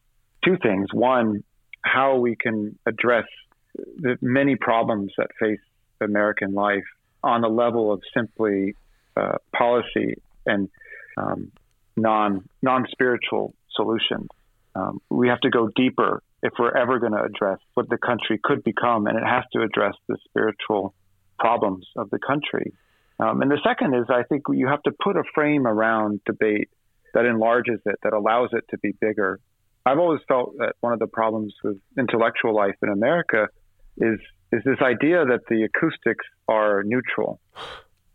two 0.45 0.57
things. 0.63 0.89
One, 0.93 1.43
how 1.83 2.17
we 2.17 2.37
can 2.37 2.79
address 2.87 3.27
the 3.75 4.17
many 4.23 4.57
problems 4.57 5.13
that 5.19 5.29
face 5.41 5.61
American 6.01 6.55
life 6.55 6.85
on 7.23 7.41
the 7.41 7.49
level 7.49 7.93
of 7.93 8.03
simply 8.17 8.75
uh, 9.17 9.39
policy 9.57 10.15
and 10.47 10.69
um, 11.17 11.51
non 11.97 12.49
non 12.63 12.87
spiritual 12.91 13.55
solutions. 13.75 14.29
Um, 14.75 15.01
we 15.09 15.29
have 15.29 15.41
to 15.41 15.51
go 15.51 15.69
deeper 15.75 16.23
if 16.43 16.53
we're 16.59 16.77
ever 16.77 16.99
going 16.99 17.13
to 17.13 17.23
address 17.23 17.59
what 17.75 17.89
the 17.89 17.97
country 17.97 18.39
could 18.43 18.63
become, 18.63 19.07
and 19.07 19.17
it 19.17 19.25
has 19.25 19.45
to 19.53 19.63
address 19.63 19.95
the 20.09 20.19
spiritual 20.29 20.95
problems 21.39 21.87
of 21.97 22.11
the 22.11 22.19
country. 22.19 22.73
Um, 23.19 23.41
and 23.41 23.51
the 23.51 23.61
second 23.65 23.95
is, 23.95 24.07
I 24.11 24.25
think 24.25 24.43
you 24.53 24.67
have 24.67 24.83
to 24.83 24.93
put 24.93 25.17
a 25.17 25.23
frame 25.35 25.67
around 25.67 26.21
debate 26.27 26.69
that 27.15 27.25
enlarges 27.25 27.81
it, 27.87 27.97
that 28.03 28.13
allows 28.13 28.51
it 28.53 28.65
to 28.71 28.79
be 28.79 28.93
bigger. 29.01 29.41
I've 29.87 29.99
always 29.99 30.21
felt 30.29 30.55
that 30.59 30.75
one 30.81 30.93
of 30.93 30.99
the 30.99 31.07
problems 31.07 31.55
with 31.63 31.79
intellectual 31.99 32.55
life 32.55 32.77
in 32.83 32.89
America 32.89 33.49
is 33.97 34.19
is 34.53 34.63
this 34.65 34.79
idea 34.81 35.25
that 35.25 35.41
the 35.49 35.65
acoustics 35.65 36.25
are 36.47 36.83
neutral. 36.85 37.41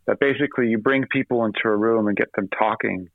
That 0.06 0.18
basically 0.18 0.68
you 0.68 0.78
bring 0.78 1.04
people 1.06 1.44
into 1.44 1.60
a 1.66 1.76
room 1.76 2.08
and 2.08 2.16
get 2.16 2.28
them 2.34 2.48
talking. 2.48 3.08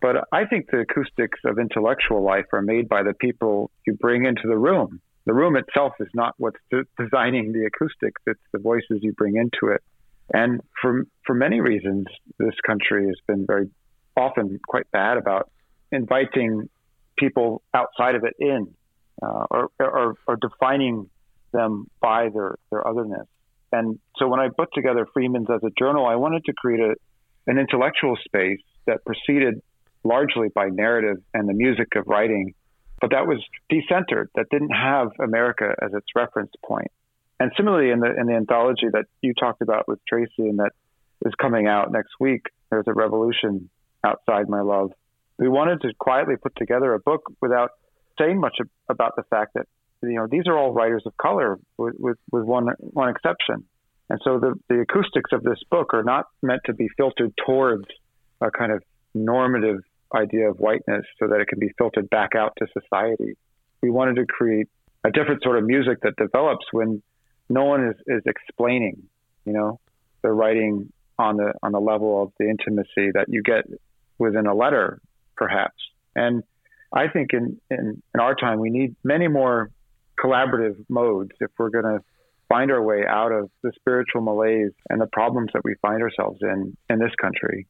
But 0.00 0.28
I 0.32 0.44
think 0.44 0.70
the 0.70 0.80
acoustics 0.80 1.40
of 1.44 1.58
intellectual 1.58 2.22
life 2.22 2.44
are 2.52 2.62
made 2.62 2.88
by 2.88 3.02
the 3.02 3.14
people 3.14 3.70
you 3.86 3.94
bring 3.94 4.24
into 4.24 4.42
the 4.46 4.56
room. 4.56 5.00
The 5.26 5.34
room 5.34 5.56
itself 5.56 5.94
is 5.98 6.08
not 6.14 6.34
what's 6.36 6.58
de- 6.70 6.84
designing 6.98 7.52
the 7.52 7.64
acoustics, 7.64 8.20
it's 8.26 8.40
the 8.52 8.58
voices 8.58 9.00
you 9.00 9.12
bring 9.14 9.36
into 9.36 9.74
it. 9.74 9.82
And 10.32 10.60
for 10.80 11.04
for 11.26 11.34
many 11.34 11.60
reasons, 11.60 12.06
this 12.38 12.54
country 12.66 13.06
has 13.06 13.16
been 13.26 13.46
very 13.46 13.68
often 14.16 14.58
quite 14.66 14.90
bad 14.90 15.16
about 15.16 15.50
inviting 15.92 16.68
people 17.18 17.62
outside 17.72 18.14
of 18.14 18.24
it 18.24 18.34
in 18.38 18.74
uh, 19.22 19.46
or, 19.50 19.70
or, 19.78 20.14
or, 20.26 20.36
defining 20.36 21.08
them 21.52 21.88
by 22.00 22.28
their, 22.34 22.56
their 22.70 22.86
otherness. 22.86 23.26
And 23.70 23.98
so 24.16 24.26
when 24.26 24.40
I 24.40 24.48
put 24.48 24.70
together 24.74 25.06
Freeman's 25.12 25.48
as 25.50 25.62
a 25.62 25.70
journal, 25.78 26.04
I 26.04 26.16
wanted 26.16 26.44
to 26.46 26.52
create 26.52 26.80
a, 26.80 26.94
an 27.46 27.58
intellectual 27.58 28.16
space 28.24 28.60
that 28.86 29.04
proceeded 29.04 29.62
largely 30.02 30.48
by 30.54 30.68
narrative 30.68 31.22
and 31.32 31.48
the 31.48 31.54
music 31.54 31.94
of 31.96 32.06
writing, 32.06 32.54
but 33.00 33.10
that 33.10 33.26
was 33.26 33.42
decentered, 33.72 34.26
that 34.34 34.46
didn't 34.50 34.70
have 34.70 35.08
America 35.20 35.74
as 35.80 35.92
its 35.94 36.06
reference 36.14 36.52
point. 36.64 36.90
And 37.40 37.52
similarly, 37.56 37.90
in 37.90 38.00
the 38.00 38.14
in 38.16 38.26
the 38.26 38.34
anthology 38.34 38.86
that 38.92 39.06
you 39.20 39.34
talked 39.34 39.60
about 39.60 39.88
with 39.88 39.98
Tracy 40.08 40.48
and 40.48 40.60
that 40.60 40.70
is 41.26 41.32
coming 41.40 41.66
out 41.66 41.90
next 41.90 42.12
week, 42.20 42.46
there's 42.70 42.86
a 42.86 42.92
revolution 42.92 43.68
outside 44.04 44.48
my 44.48 44.60
love. 44.60 44.92
We 45.38 45.48
wanted 45.48 45.80
to 45.82 45.92
quietly 45.98 46.34
put 46.40 46.54
together 46.56 46.94
a 46.94 47.00
book 47.00 47.22
without 47.40 47.70
saying 48.18 48.40
much 48.40 48.58
about 48.88 49.16
the 49.16 49.24
fact 49.24 49.54
that 49.54 49.66
you 50.02 50.14
know 50.14 50.26
these 50.30 50.46
are 50.46 50.56
all 50.56 50.72
writers 50.72 51.02
of 51.06 51.16
color, 51.16 51.58
with 51.78 51.94
with, 51.98 52.18
with 52.30 52.44
one 52.44 52.68
one 52.78 53.08
exception. 53.08 53.64
And 54.10 54.20
so 54.22 54.38
the 54.38 54.54
the 54.68 54.80
acoustics 54.80 55.32
of 55.32 55.42
this 55.42 55.58
book 55.70 55.94
are 55.94 56.04
not 56.04 56.26
meant 56.42 56.60
to 56.66 56.74
be 56.74 56.88
filtered 56.96 57.32
towards 57.44 57.86
a 58.40 58.50
kind 58.50 58.72
of 58.72 58.82
normative 59.14 59.80
idea 60.14 60.50
of 60.50 60.58
whiteness, 60.58 61.04
so 61.18 61.28
that 61.28 61.40
it 61.40 61.48
can 61.48 61.58
be 61.58 61.70
filtered 61.78 62.08
back 62.10 62.34
out 62.36 62.52
to 62.58 62.66
society. 62.80 63.36
We 63.82 63.90
wanted 63.90 64.16
to 64.16 64.26
create 64.26 64.68
a 65.04 65.10
different 65.10 65.42
sort 65.42 65.58
of 65.58 65.64
music 65.64 65.98
that 66.02 66.16
develops 66.16 66.66
when 66.72 67.02
no 67.48 67.64
one 67.64 67.88
is, 67.88 67.96
is 68.06 68.22
explaining. 68.26 69.02
You 69.44 69.52
know, 69.52 69.80
they're 70.22 70.34
writing 70.34 70.92
on 71.18 71.36
the 71.36 71.52
on 71.62 71.72
the 71.72 71.80
level 71.80 72.22
of 72.22 72.32
the 72.38 72.48
intimacy 72.48 73.12
that 73.14 73.26
you 73.28 73.42
get 73.42 73.64
within 74.18 74.46
a 74.46 74.54
letter, 74.54 75.00
perhaps. 75.36 75.76
And 76.14 76.42
I 76.92 77.08
think 77.08 77.32
in, 77.32 77.60
in, 77.70 78.02
in 78.14 78.20
our 78.20 78.34
time, 78.34 78.60
we 78.60 78.70
need 78.70 78.94
many 79.02 79.28
more 79.28 79.70
collaborative 80.22 80.76
modes 80.88 81.32
if 81.40 81.50
we're 81.58 81.70
going 81.70 81.84
to 81.84 82.00
find 82.48 82.70
our 82.70 82.82
way 82.82 83.04
out 83.08 83.32
of 83.32 83.50
the 83.62 83.72
spiritual 83.74 84.20
malaise 84.20 84.72
and 84.88 85.00
the 85.00 85.06
problems 85.06 85.50
that 85.54 85.62
we 85.64 85.74
find 85.82 86.02
ourselves 86.02 86.38
in 86.42 86.76
in 86.88 86.98
this 86.98 87.10
country. 87.20 87.66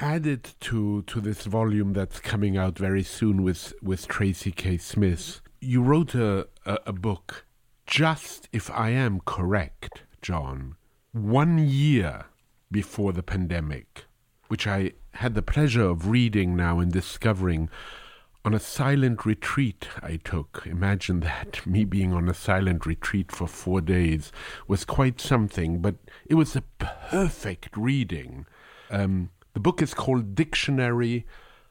Added 0.00 0.50
to, 0.60 1.02
to 1.02 1.20
this 1.20 1.44
volume 1.44 1.92
that's 1.92 2.20
coming 2.20 2.56
out 2.56 2.78
very 2.78 3.02
soon 3.02 3.42
with, 3.42 3.72
with 3.82 4.06
Tracy 4.06 4.52
K. 4.52 4.76
Smith, 4.76 5.40
you 5.60 5.82
wrote 5.82 6.14
a, 6.14 6.46
a, 6.64 6.78
a 6.86 6.92
book, 6.92 7.46
Just 7.86 8.48
If 8.52 8.70
I 8.70 8.90
Am 8.90 9.20
Correct, 9.24 10.02
John, 10.22 10.76
one 11.12 11.58
year 11.58 12.26
before 12.70 13.12
the 13.12 13.24
pandemic 13.24 14.04
which 14.48 14.66
I 14.66 14.92
had 15.18 15.34
the 15.34 15.42
pleasure 15.42 15.82
of 15.82 16.06
reading 16.06 16.54
now 16.54 16.78
and 16.78 16.92
discovering 16.92 17.68
on 18.44 18.54
a 18.54 18.60
silent 18.60 19.26
retreat 19.26 19.88
I 20.00 20.14
took. 20.14 20.62
Imagine 20.64 21.20
that, 21.20 21.66
me 21.66 21.84
being 21.84 22.12
on 22.12 22.28
a 22.28 22.34
silent 22.34 22.86
retreat 22.86 23.32
for 23.32 23.48
four 23.48 23.80
days 23.80 24.30
was 24.68 24.84
quite 24.84 25.20
something, 25.20 25.80
but 25.80 25.96
it 26.26 26.34
was 26.34 26.54
a 26.54 26.62
perfect 26.78 27.76
reading. 27.76 28.46
Um, 28.92 29.30
the 29.54 29.60
book 29.60 29.82
is 29.82 29.92
called 29.92 30.36
Dictionary 30.36 31.26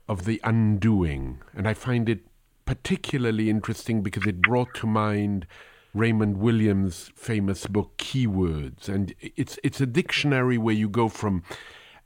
of 0.09 0.25
the 0.25 0.41
Undoing, 0.43 1.39
and 1.55 1.69
I 1.69 1.73
find 1.73 2.09
it 2.09 2.27
particularly 2.65 3.49
interesting 3.49 4.01
because 4.01 4.27
it 4.27 4.41
brought 4.41 4.73
to 4.75 4.87
mind 4.87 5.47
Raymond 5.93 6.37
Williams' 6.37 7.11
famous 7.15 7.65
book 7.65 7.97
Keywords, 7.97 8.89
and 8.89 9.15
it's 9.21 9.57
it's 9.63 9.79
a 9.79 9.85
dictionary 9.85 10.57
where 10.57 10.75
you 10.75 10.89
go 10.89 11.07
from 11.07 11.43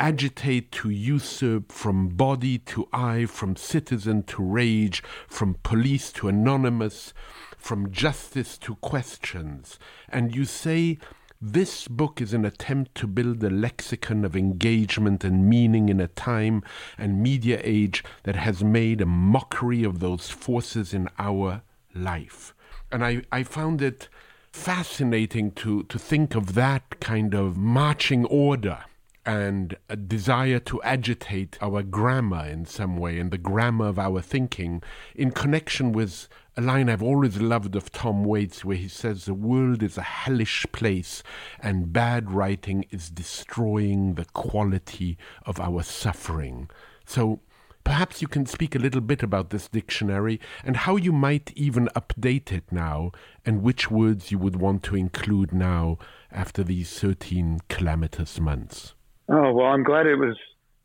agitate 0.02 0.72
to 0.72 0.90
usurp, 0.90 1.72
from 1.72 2.10
body 2.10 2.58
to 2.58 2.90
eye, 2.92 3.24
from 3.28 3.56
citizen 3.56 4.24
to 4.24 4.42
rage, 4.42 5.04
from 5.28 5.56
police 5.62 6.12
to 6.12 6.28
anonymous, 6.28 7.14
from 7.56 7.92
justice 7.92 8.58
to 8.58 8.74
questions. 8.78 9.78
And 10.10 10.36
you 10.36 10.46
say, 10.46 10.98
this 11.40 11.88
book 11.88 12.20
is 12.20 12.34
an 12.34 12.46
attempt 12.46 12.96
to 12.96 13.06
build 13.06 13.44
a 13.44 13.52
lexicon 13.52 14.26
of 14.26 14.36
engagement 14.36 15.24
and 15.24 15.48
meaning 15.48 15.88
in 15.88 16.00
a 16.00 16.08
time 16.08 16.64
and 16.98 17.22
media 17.22 17.62
age 17.64 18.04
that 18.24 18.36
has 18.36 18.64
made 18.64 19.02
a 19.02 19.06
mockery 19.06 19.84
of 19.84 20.00
those 20.00 20.32
forces 20.32 20.96
in 20.96 21.10
our 21.20 21.62
life. 21.94 22.56
And 22.92 23.06
I, 23.06 23.22
I 23.32 23.44
found 23.44 23.84
it 23.84 24.10
fascinating 24.52 25.52
to, 25.52 25.84
to 25.84 26.00
think 26.00 26.34
of 26.34 26.56
that 26.56 27.00
kind 27.00 27.36
of 27.36 27.56
marching 27.56 28.26
order 28.26 28.86
and 29.32 29.78
a 29.88 29.96
desire 29.96 30.60
to 30.60 30.84
agitate 30.84 31.58
our 31.62 31.82
grammar 31.82 32.46
in 32.46 32.66
some 32.66 32.98
way 32.98 33.18
and 33.18 33.32
the 33.32 33.38
grammar 33.38 33.88
of 33.88 33.98
our 33.98 34.22
thinking 34.22 34.84
in 35.16 35.32
connection 35.32 35.94
with 35.94 36.28
a 36.58 36.62
line 36.62 36.90
I've 36.90 37.02
always 37.02 37.40
loved 37.40 37.78
of 37.78 37.94
Tom 37.94 38.26
Waits 38.26 38.66
where 38.66 38.76
he 38.76 38.90
says 38.90 39.24
the 39.24 39.34
world 39.34 39.82
is 39.84 39.98
a 39.98 40.02
hellish 40.02 40.66
place 40.74 41.24
and 41.62 41.94
bad 41.94 42.30
writing 42.30 42.84
is 42.92 43.10
destroying 43.10 44.16
the 44.16 44.26
quality 44.26 45.18
of 45.46 45.62
our 45.62 45.82
suffering. 45.82 46.70
So 47.06 47.40
Perhaps 47.84 48.22
you 48.22 48.28
can 48.28 48.46
speak 48.46 48.76
a 48.76 48.80
little 48.80 49.02
bit 49.02 49.24
about 49.24 49.50
this 49.50 49.68
dictionary 49.68 50.40
and 50.64 50.78
how 50.78 50.98
you 50.98 51.12
might 51.12 51.52
even 51.56 51.90
update 51.96 52.52
it 52.52 52.66
now, 52.72 53.12
and 53.44 53.64
which 53.64 53.90
words 53.90 54.32
you 54.32 54.38
would 54.38 54.56
want 54.56 54.84
to 54.84 54.96
include 54.96 55.52
now 55.52 55.98
after 56.32 56.64
these 56.64 57.00
13 57.00 57.62
calamitous 57.70 58.40
months. 58.40 58.94
Oh, 59.34 59.54
well, 59.54 59.68
I'm 59.68 59.84
glad 59.84 60.08
it 60.08 60.18
was 60.18 60.36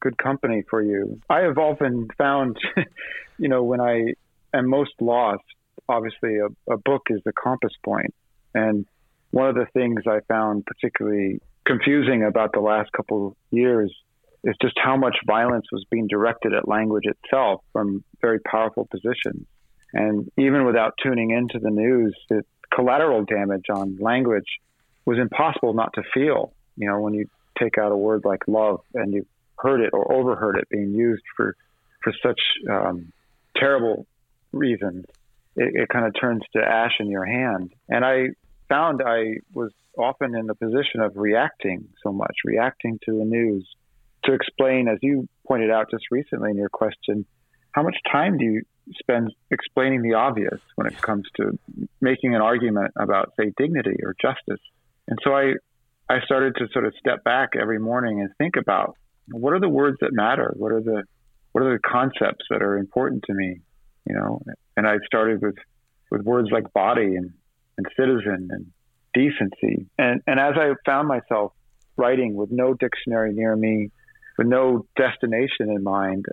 good 0.00 0.17
company 0.17 0.62
for 0.71 0.81
you. 0.81 1.21
I 1.29 1.41
have 1.41 1.59
often 1.59 2.07
found, 2.17 2.57
you 3.38 3.49
know, 3.49 3.65
when 3.65 3.81
I 3.81 4.15
am 4.55 4.69
most 4.69 4.93
lost, 5.00 5.43
obviously 5.88 6.37
a, 6.38 6.73
a 6.73 6.76
book 6.79 7.03
is 7.11 7.21
the 7.25 7.33
compass 7.33 7.73
point. 7.85 8.15
And 8.55 8.87
one 9.33 9.49
of 9.49 9.57
the 9.57 9.67
things 9.73 10.03
I 10.07 10.21
found 10.29 10.65
particularly 10.65 11.41
confusing 11.65 12.23
about 12.23 12.53
the 12.53 12.61
last 12.61 12.93
couple 12.93 13.26
of 13.26 13.37
years 13.50 13.93
is 14.45 14.55
just 14.62 14.75
how 14.76 14.97
much 14.97 15.17
violence 15.26 15.67
was 15.73 15.85
being 15.91 16.07
directed 16.07 16.55
at 16.55 16.69
language 16.69 17.05
itself 17.07 17.62
from 17.73 18.05
very 18.21 18.38
powerful 18.38 18.87
positions. 18.88 19.45
And 19.93 20.31
even 20.38 20.65
without 20.65 20.95
tuning 21.03 21.33
into 21.33 21.59
the 21.59 21.71
news, 21.71 22.17
the 22.31 22.43
collateral 22.73 23.25
damage 23.25 23.67
on 23.75 23.97
language 23.99 24.61
was 25.05 25.19
impossible 25.19 25.75
not 25.75 25.93
to 25.95 26.03
feel. 26.15 26.53
You 26.76 26.88
know, 26.88 27.00
when 27.00 27.15
you 27.15 27.26
take 27.59 27.79
out 27.79 27.93
a 27.93 27.97
word 27.97 28.23
like 28.25 28.43
love 28.47 28.81
and 28.95 29.13
you 29.13 29.27
heard 29.59 29.81
it 29.81 29.91
or 29.93 30.13
overheard 30.13 30.57
it 30.59 30.69
being 30.69 30.93
used 30.93 31.25
for 31.37 31.57
for 32.03 32.13
such 32.23 32.41
um, 32.71 33.13
terrible 33.57 34.07
reasons, 34.53 35.05
it, 35.57 35.75
it 35.75 35.89
kind 35.89 36.07
of 36.07 36.15
turns 36.21 36.43
to 36.55 36.63
ash 36.63 36.93
in 37.01 37.11
your 37.11 37.25
hand. 37.25 37.73
And 37.89 38.05
I 38.05 38.29
found 38.69 39.03
I 39.05 39.39
was 39.53 39.73
often 39.99 40.37
in 40.37 40.47
the 40.47 40.55
position 40.55 41.01
of 41.01 41.17
reacting 41.17 41.89
so 42.03 42.13
much, 42.13 42.37
reacting 42.45 42.99
to 43.07 43.19
the 43.19 43.25
news 43.25 43.67
to 44.25 44.33
explain, 44.33 44.89
as 44.89 44.99
you 45.03 45.29
pointed 45.47 45.71
out 45.71 45.91
just 45.91 46.05
recently 46.11 46.51
in 46.51 46.57
your 46.57 46.69
question, 46.69 47.25
how 47.73 47.83
much 47.83 47.97
time 48.11 48.39
do 48.39 48.45
you 48.45 48.63
spend 48.99 49.33
explaining 49.51 50.03
the 50.03 50.15
obvious 50.15 50.61
when 50.77 50.87
it 50.87 51.01
comes 51.01 51.27
to 51.37 51.59
making 52.01 52.35
an 52.35 52.41
argument 52.41 52.93
about, 52.97 53.33
say, 53.39 53.53
dignity 53.57 53.97
or 54.03 54.15
justice? 54.21 54.61
And 55.09 55.19
so 55.23 55.35
I, 55.35 55.55
I 56.09 56.21
started 56.25 56.55
to 56.57 56.69
sort 56.73 56.87
of 56.87 56.95
step 56.99 57.25
back 57.25 57.51
every 57.61 57.79
morning 57.79 58.21
and 58.21 58.31
think 58.39 58.55
about 58.57 58.97
what 59.31 59.53
are 59.53 59.61
the 59.61 59.69
words 59.69 59.97
that 60.01 60.13
matter? 60.13 60.55
What 60.57 60.73
are 60.73 60.81
the, 60.81 61.03
what 61.53 61.65
are 61.65 61.73
the 61.73 61.81
concepts 61.81 62.45
that 62.51 62.63
are 62.63 62.79
important 62.79 63.25
to 63.27 63.35
me? 63.35 63.61
You 64.07 64.15
know, 64.15 64.41
and 64.77 64.87
I 64.87 64.97
started 65.05 65.43
with, 65.43 65.57
with 66.11 66.23
words 66.23 66.49
like 66.53 66.73
body 66.73 67.17
and, 67.17 67.33
and 67.77 67.87
citizen 67.99 68.49
and 68.51 68.67
decency. 69.15 69.87
And, 69.99 70.21
and 70.29 70.39
as 70.39 70.55
I 70.57 70.75
found 70.85 71.09
myself 71.09 71.53
writing 71.97 72.37
with 72.37 72.51
no 72.53 72.75
dictionary 72.75 73.33
near 73.33 73.57
me, 73.57 73.91
with 74.39 74.47
no 74.47 74.87
destination 74.97 75.71
in 75.71 75.83
mind, 75.83 76.27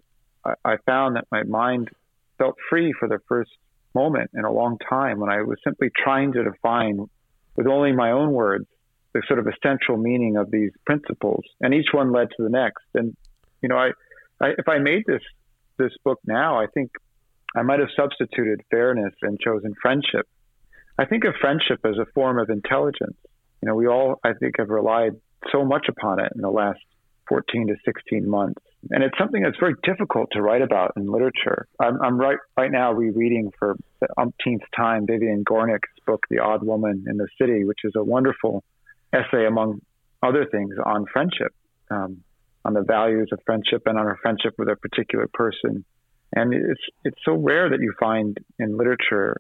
I, 0.46 0.54
I 0.64 0.76
found 0.86 1.16
that 1.16 1.26
my 1.32 1.44
mind 1.44 1.90
felt 2.38 2.56
free 2.70 2.94
for 3.00 3.08
the 3.08 3.20
first 3.28 3.50
moment 3.96 4.30
in 4.36 4.44
a 4.44 4.52
long 4.52 4.78
time 4.88 5.20
when 5.20 5.32
I 5.32 5.42
was 5.42 5.58
simply 5.64 5.90
trying 5.96 6.34
to 6.34 6.44
define 6.44 7.08
with 7.56 7.68
only 7.68 7.92
my 7.92 8.12
own 8.12 8.32
words 8.32 8.66
the 9.14 9.22
sort 9.28 9.40
of 9.40 9.48
essential 9.48 9.98
meaning 9.98 10.38
of 10.38 10.52
these 10.52 10.72
principles, 10.86 11.44
and 11.62 11.74
each 11.74 11.88
one 11.92 12.12
led 12.12 12.30
to 12.38 12.44
the 12.44 12.50
next. 12.50 12.84
And 12.94 13.16
you 13.62 13.70
know, 13.70 13.78
I, 13.78 13.92
I 14.42 14.50
if 14.58 14.68
I 14.68 14.80
made 14.80 15.04
this 15.06 15.22
this 15.78 15.92
book 16.04 16.20
now, 16.26 16.60
I 16.60 16.68
think 16.68 16.92
I 17.56 17.62
might 17.62 17.80
have 17.80 17.90
substituted 17.96 18.62
fairness 18.70 19.14
and 19.22 19.40
chosen 19.40 19.74
friendship. 19.82 20.28
I 20.98 21.06
think 21.06 21.24
of 21.26 21.36
friendship 21.40 21.80
as 21.86 21.98
a 21.98 22.06
form 22.14 22.40
of 22.40 22.50
intelligence. 22.50 23.18
You 23.62 23.70
know, 23.70 23.76
we 23.76 23.88
all 23.88 24.20
I 24.24 24.34
think 24.34 24.56
have 24.60 24.70
relied 24.70 25.14
so 25.52 25.64
much 25.64 25.88
upon 25.90 26.20
it 26.20 26.32
in 26.36 26.42
the 26.42 26.50
last 26.50 26.80
14 27.30 27.68
to 27.68 27.76
16 27.86 28.30
months. 28.30 28.62
And 28.92 29.04
it's 29.04 29.18
something 29.18 29.42
that's 29.42 29.58
very 29.60 29.76
difficult 29.84 30.30
to 30.34 30.42
write 30.42 30.62
about 30.62 30.94
in 30.98 31.08
literature. 31.08 31.68
I'm, 31.80 32.02
I'm 32.02 32.18
right, 32.18 32.38
right 32.58 32.72
now 32.72 32.92
rereading 32.92 33.52
for 33.58 33.76
the 34.02 34.08
umpteenth 34.18 34.64
time 34.76 35.06
Vivian 35.08 35.44
Gornick's 35.44 35.90
book, 36.06 36.26
The 36.30 36.40
Odd 36.40 36.64
Woman 36.64 37.06
and 37.08 37.20
the 37.20 37.28
City, 37.40 37.64
which 37.64 37.80
is 37.86 37.94
a 37.96 38.04
wonderful 38.04 38.64
essay, 39.14 39.46
among 39.46 39.82
other 40.22 40.46
things, 40.46 40.76
on 40.84 41.06
friendship, 41.12 41.54
um, 41.92 42.24
on 42.66 42.74
the 42.74 42.82
values 42.82 43.30
of 43.32 43.40
friendship 43.46 43.84
and 43.86 43.98
on 43.98 44.08
a 44.08 44.16
friendship 44.22 44.56
with 44.58 44.70
a 44.70 44.76
particular 44.76 45.28
person. 45.34 45.86
And 46.36 46.54
it's, 46.54 46.82
it's 47.04 47.18
so 47.24 47.34
rare 47.34 47.70
that 47.70 47.80
you 47.80 47.94
find 48.00 48.38
in 48.58 48.78
literature 48.78 49.40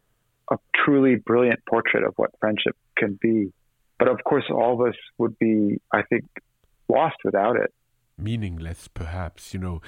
a 0.51 0.57
truly 0.85 1.15
brilliant 1.15 1.59
portrait 1.67 2.03
of 2.03 2.13
what 2.17 2.31
friendship 2.39 2.75
can 2.97 3.17
be. 3.21 3.51
But 3.97 4.09
of 4.09 4.23
course, 4.23 4.43
all 4.51 4.73
of 4.73 4.87
us 4.89 4.95
would 5.17 5.39
be, 5.39 5.79
I 5.91 6.03
think, 6.03 6.25
lost 6.89 7.15
without 7.23 7.55
it. 7.55 7.73
Meaningless, 8.17 8.87
perhaps, 8.87 9.53
you 9.53 9.59
know. 9.59 9.81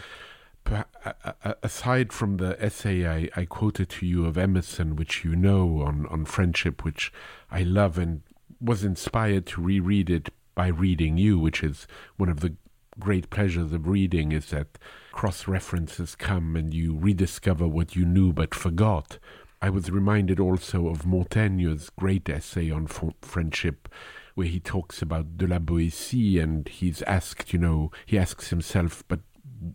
Aside 1.62 2.12
from 2.12 2.38
the 2.38 2.60
essay 2.63 3.06
I, 3.06 3.30
I 3.36 3.45
quoted 3.45 3.88
to 3.89 4.06
you 4.08 4.26
of 4.26 4.36
Emerson, 4.36 4.95
which 4.95 5.24
you 5.24 5.36
know 5.36 5.84
on, 5.84 6.08
on 6.08 6.26
friendship, 6.26 6.84
which 6.84 7.12
I 7.52 7.62
love 7.62 8.00
and 8.00 8.24
was 8.65 8.84
inspired 8.84 9.45
to 9.45 9.62
reread 9.62 10.10
it 10.10 10.30
by 10.56 10.67
reading 10.67 11.17
you, 11.17 11.38
which 11.38 11.63
is 11.63 11.88
one 12.17 12.30
of 12.30 12.39
the 12.39 12.56
great 12.99 13.30
pleasures 13.30 13.71
of 13.73 13.88
reading, 13.88 14.32
is 14.32 14.47
that 14.47 14.80
cross 15.12 15.47
references 15.47 16.15
come 16.15 16.56
and 16.56 16.73
you 16.73 16.97
rediscover 16.97 17.67
what 17.67 17.95
you 17.95 18.06
knew 18.06 18.34
but 18.34 18.56
forgot. 18.56 19.19
I 19.62 19.69
was 19.69 19.91
reminded 19.91 20.39
also 20.39 20.88
of 20.88 21.06
Montaigne's 21.06 21.89
great 21.89 22.30
essay 22.30 22.71
on 22.71 22.88
friendship, 23.21 23.89
where 24.34 24.47
he 24.47 24.60
talks 24.60 25.01
about 25.01 25.38
de 25.38 25.47
la 25.47 25.60
Boétie 25.60 26.41
and 26.41 26.67
he's 26.67 27.01
asked, 27.04 27.54
you 27.54 27.60
know, 27.60 27.91
he 28.06 28.17
asks 28.17 28.49
himself, 28.49 29.04
but 29.08 29.19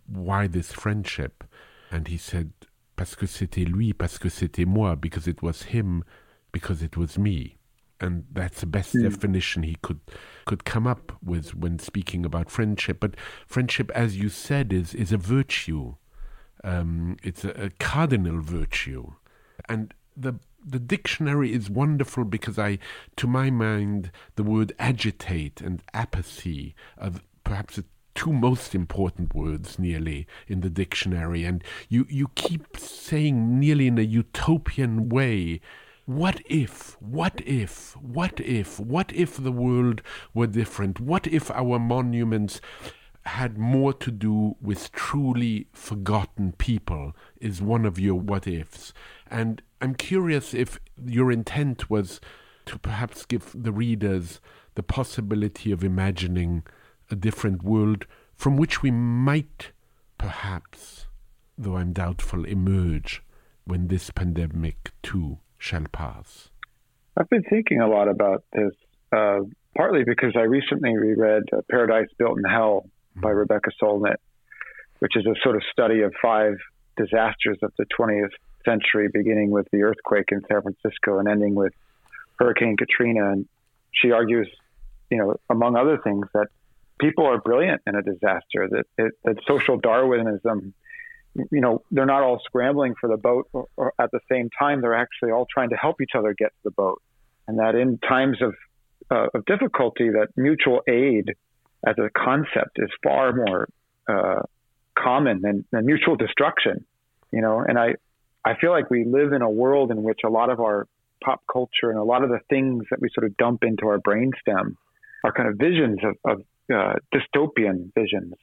why 0.06 0.46
this 0.46 0.72
friendship? 0.72 1.44
And 1.90 2.08
he 2.08 2.18
said, 2.18 2.52
parce 2.96 3.14
que 3.14 3.26
c'était 3.26 3.68
lui, 3.68 3.92
parce 3.92 4.18
que 4.18 4.28
c'était 4.28 4.66
moi, 4.66 4.94
because 4.94 5.26
it 5.26 5.42
was 5.42 5.62
him, 5.62 6.04
because 6.52 6.82
it 6.82 6.96
was 6.96 7.18
me. 7.18 7.56
And 8.00 8.24
that's 8.32 8.60
the 8.60 8.66
best 8.66 8.94
mm. 8.94 9.02
definition 9.02 9.62
he 9.62 9.76
could 9.82 10.00
could 10.46 10.64
come 10.64 10.86
up 10.86 11.12
with 11.22 11.54
when 11.54 11.78
speaking 11.78 12.24
about 12.24 12.50
friendship. 12.50 12.98
But 13.00 13.14
friendship, 13.46 13.90
as 13.94 14.16
you 14.16 14.28
said, 14.28 14.72
is 14.72 14.94
is 14.94 15.12
a 15.12 15.18
virtue. 15.18 15.96
Um, 16.62 17.16
it's 17.22 17.44
a, 17.44 17.50
a 17.50 17.70
cardinal 17.78 18.40
virtue, 18.40 19.12
and 19.68 19.94
the 20.16 20.34
the 20.64 20.78
dictionary 20.78 21.52
is 21.52 21.70
wonderful 21.70 22.24
because 22.24 22.58
I, 22.58 22.78
to 23.16 23.26
my 23.26 23.50
mind, 23.50 24.10
the 24.36 24.42
word 24.42 24.72
agitate 24.78 25.60
and 25.60 25.82
apathy 25.94 26.74
are 26.98 27.12
perhaps 27.44 27.76
the 27.76 27.84
two 28.14 28.32
most 28.32 28.74
important 28.74 29.34
words 29.34 29.78
nearly 29.78 30.26
in 30.46 30.60
the 30.60 30.70
dictionary. 30.70 31.44
And 31.44 31.64
you, 31.88 32.06
you 32.10 32.30
keep 32.34 32.76
saying 32.76 33.58
nearly 33.58 33.86
in 33.86 33.98
a 33.98 34.02
utopian 34.02 35.08
way, 35.08 35.60
what 36.10 36.42
if, 36.46 37.00
what 37.00 37.40
if, 37.46 37.96
what 37.98 38.40
if, 38.40 38.80
what 38.80 39.12
if 39.12 39.36
the 39.36 39.52
world 39.52 40.02
were 40.34 40.48
different? 40.48 40.98
What 40.98 41.28
if 41.28 41.52
our 41.52 41.78
monuments 41.78 42.60
had 43.26 43.56
more 43.56 43.92
to 43.92 44.10
do 44.10 44.56
with 44.60 44.90
truly 44.90 45.68
forgotten 45.72 46.50
people 46.58 47.14
is 47.40 47.62
one 47.62 47.84
of 47.84 48.00
your 48.00 48.16
what 48.16 48.48
ifs. 48.48 48.92
And 49.30 49.62
I'm 49.80 49.94
curious 49.94 50.52
if 50.52 50.80
your 51.00 51.30
intent 51.30 51.88
was 51.88 52.20
to 52.66 52.76
perhaps 52.76 53.24
give 53.24 53.54
the 53.54 53.70
readers 53.70 54.40
the 54.74 54.82
possibility 54.82 55.70
of 55.70 55.84
imagining 55.84 56.64
a 57.08 57.14
different 57.14 57.62
world 57.62 58.04
from 58.34 58.56
which 58.56 58.82
we 58.82 58.90
might 58.90 59.70
perhaps, 60.18 61.06
though 61.56 61.76
I'm 61.76 61.92
doubtful, 61.92 62.44
emerge 62.44 63.22
when 63.64 63.86
this 63.86 64.10
pandemic 64.10 64.90
too 65.04 65.38
shall 65.60 65.84
pass. 65.92 66.48
I've 67.16 67.28
been 67.28 67.44
thinking 67.44 67.80
a 67.80 67.86
lot 67.88 68.08
about 68.08 68.44
this, 68.52 68.72
uh, 69.12 69.40
partly 69.76 70.04
because 70.04 70.32
I 70.34 70.42
recently 70.42 70.96
reread 70.96 71.44
uh, 71.52 71.60
Paradise 71.70 72.08
Built 72.18 72.38
in 72.38 72.44
Hell 72.44 72.88
by 73.14 73.28
mm-hmm. 73.28 73.38
Rebecca 73.38 73.70
Solnit, 73.80 74.16
which 75.00 75.16
is 75.16 75.26
a 75.26 75.34
sort 75.42 75.56
of 75.56 75.62
study 75.70 76.00
of 76.00 76.14
five 76.22 76.54
disasters 76.96 77.58
of 77.62 77.72
the 77.78 77.84
20th 77.98 78.30
century, 78.64 79.08
beginning 79.12 79.50
with 79.50 79.66
the 79.70 79.82
earthquake 79.82 80.26
in 80.32 80.40
San 80.50 80.62
Francisco 80.62 81.18
and 81.18 81.28
ending 81.28 81.54
with 81.54 81.72
Hurricane 82.38 82.76
Katrina. 82.76 83.32
And 83.32 83.46
she 83.92 84.12
argues, 84.12 84.48
you 85.10 85.18
know, 85.18 85.36
among 85.50 85.76
other 85.76 85.98
things, 86.02 86.26
that 86.32 86.46
people 86.98 87.26
are 87.26 87.38
brilliant 87.38 87.82
in 87.86 87.94
a 87.96 88.02
disaster, 88.02 88.68
that, 88.70 88.84
it, 88.96 89.12
that 89.24 89.36
social 89.46 89.78
Darwinism, 89.78 90.74
you 91.34 91.60
know, 91.60 91.82
they're 91.90 92.06
not 92.06 92.22
all 92.22 92.40
scrambling 92.44 92.94
for 93.00 93.08
the 93.08 93.16
boat 93.16 93.48
or, 93.52 93.66
or 93.76 93.92
at 93.98 94.10
the 94.10 94.20
same 94.30 94.50
time, 94.58 94.80
they're 94.80 94.94
actually 94.94 95.30
all 95.30 95.46
trying 95.52 95.70
to 95.70 95.76
help 95.76 96.00
each 96.00 96.12
other 96.16 96.34
get 96.34 96.48
to 96.48 96.60
the 96.64 96.70
boat. 96.70 97.00
And 97.46 97.58
that 97.58 97.74
in 97.74 97.98
times 97.98 98.38
of, 98.42 98.54
uh, 99.10 99.26
of 99.34 99.44
difficulty, 99.44 100.10
that 100.10 100.28
mutual 100.36 100.82
aid 100.88 101.34
as 101.86 101.96
a 101.98 102.10
concept 102.10 102.76
is 102.76 102.90
far 103.02 103.32
more 103.32 103.68
uh, 104.08 104.42
common 104.98 105.40
than, 105.40 105.64
than 105.70 105.86
mutual 105.86 106.16
destruction. 106.16 106.84
You 107.32 107.42
know, 107.42 107.60
and 107.60 107.78
I, 107.78 107.94
I 108.44 108.56
feel 108.60 108.70
like 108.70 108.90
we 108.90 109.04
live 109.04 109.32
in 109.32 109.42
a 109.42 109.50
world 109.50 109.90
in 109.90 110.02
which 110.02 110.20
a 110.24 110.28
lot 110.28 110.50
of 110.50 110.60
our 110.60 110.86
pop 111.22 111.42
culture 111.50 111.90
and 111.90 111.98
a 111.98 112.02
lot 112.02 112.24
of 112.24 112.30
the 112.30 112.40
things 112.48 112.84
that 112.90 113.00
we 113.00 113.08
sort 113.14 113.24
of 113.26 113.36
dump 113.36 113.62
into 113.62 113.86
our 113.86 113.98
brainstem 113.98 114.74
are 115.22 115.32
kind 115.32 115.48
of 115.48 115.56
visions 115.56 115.98
of, 116.02 116.16
of 116.24 116.40
uh, 116.74 116.94
dystopian 117.14 117.92
visions. 117.94 118.34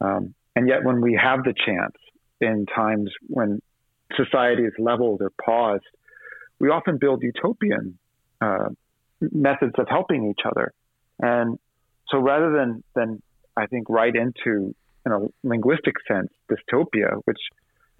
Um, 0.00 0.34
and 0.54 0.68
yet, 0.68 0.84
when 0.84 1.00
we 1.00 1.18
have 1.20 1.44
the 1.44 1.54
chance 1.54 1.96
in 2.40 2.66
times 2.66 3.10
when 3.28 3.60
society 4.16 4.62
is 4.62 4.72
leveled 4.78 5.22
or 5.22 5.32
paused, 5.44 5.84
we 6.58 6.68
often 6.68 6.98
build 6.98 7.22
utopian 7.22 7.98
uh, 8.40 8.68
methods 9.20 9.72
of 9.78 9.86
helping 9.88 10.30
each 10.30 10.44
other. 10.44 10.72
And 11.18 11.58
so 12.08 12.18
rather 12.18 12.52
than, 12.52 12.82
than 12.94 13.22
I 13.56 13.66
think, 13.66 13.88
right 13.88 14.14
into, 14.14 14.74
in 15.04 15.12
a 15.12 15.20
linguistic 15.42 15.94
sense, 16.06 16.28
dystopia, 16.50 17.20
which 17.24 17.38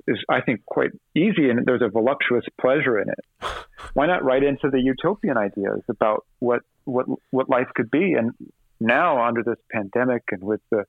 is, 0.07 0.18
I 0.29 0.40
think, 0.40 0.64
quite 0.66 0.90
easy 1.14 1.51
and 1.51 1.64
there's 1.64 1.83
a 1.83 1.88
voluptuous 1.88 2.44
pleasure 2.61 3.01
in 3.01 3.09
it. 3.09 3.25
Why 3.94 4.07
not 4.07 4.25
write 4.25 4.42
into 4.42 4.70
the 4.70 4.81
utopian 4.81 5.37
ideas 5.37 5.81
about 5.88 6.27
what, 6.38 6.61
what, 6.85 7.07
what 7.31 7.49
life 7.49 7.68
could 7.75 7.90
be? 7.90 8.12
And 8.12 8.33
now, 8.79 9.27
under 9.27 9.42
this 9.42 9.59
pandemic 9.72 10.25
and 10.31 10.42
with 10.42 10.61
the 10.70 10.85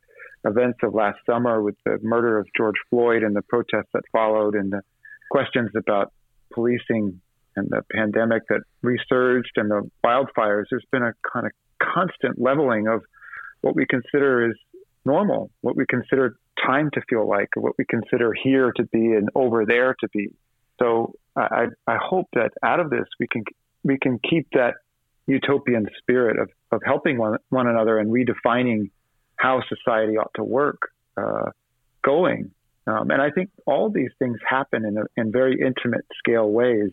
events 0.45 0.80
of 0.84 0.93
last 0.93 1.19
summer, 1.26 1.62
with 1.62 1.76
the 1.86 1.97
murder 2.02 2.39
of 2.39 2.47
George 2.56 2.76
Floyd 2.89 3.23
and 3.23 3.36
the 3.36 3.41
protests 3.41 3.89
that 3.93 4.04
followed, 4.12 4.56
and 4.56 4.71
the 4.71 4.82
questions 5.30 5.69
about 5.76 6.12
policing 6.54 7.21
and 7.56 7.69
the 7.69 7.84
pandemic 7.91 8.43
that 8.50 8.62
resurged 8.82 9.52
and 9.56 9.69
the 9.69 9.89
wildfires, 10.06 10.65
there's 10.69 10.86
been 10.91 11.04
a 11.04 11.13
kind 11.34 11.45
of 11.45 11.52
constant 11.82 12.39
leveling 12.39 12.88
of 12.88 13.02
what 13.62 13.76
we 13.76 13.86
consider 13.86 14.50
is 14.50 14.56
normal, 15.06 15.50
what 15.62 15.76
we 15.76 15.86
consider 15.89 16.38
time 16.65 16.89
to 16.93 17.02
feel 17.10 17.28
like, 17.28 17.50
what 17.56 17.73
we 17.78 17.86
consider 17.86 18.34
here 18.43 18.71
to 18.76 18.84
be 18.86 19.13
and 19.13 19.30
over 19.36 19.65
there 19.65 19.95
to 20.00 20.08
be. 20.10 20.30
So 20.80 21.13
I, 21.36 21.65
I 21.88 21.97
hope 22.00 22.28
that 22.34 22.52
out 22.63 22.80
of 22.80 22.89
this 22.89 23.06
we 23.19 23.28
can 23.28 23.43
we 23.84 23.97
can 23.97 24.19
keep 24.19 24.47
that 24.54 24.76
utopian 25.28 25.88
spirit 26.00 26.38
of, 26.39 26.50
of 26.71 26.82
helping 26.86 27.17
one, 27.17 27.38
one 27.50 27.67
another 27.67 28.00
and 28.00 28.12
redefining 28.12 28.89
how 29.38 29.62
society 29.67 30.17
ought 30.17 30.32
to 30.36 30.43
work 30.43 30.91
uh, 31.15 31.52
going. 32.04 32.52
Um, 32.86 33.12
and 33.12 33.21
I 33.21 33.32
think 33.32 33.50
all 33.65 33.89
these 33.89 34.12
things 34.19 34.38
happen 34.47 34.86
in, 34.86 34.97
a, 34.97 35.04
in 35.15 35.32
very 35.32 35.60
intimate 35.60 36.06
scale 36.17 36.50
ways. 36.50 36.91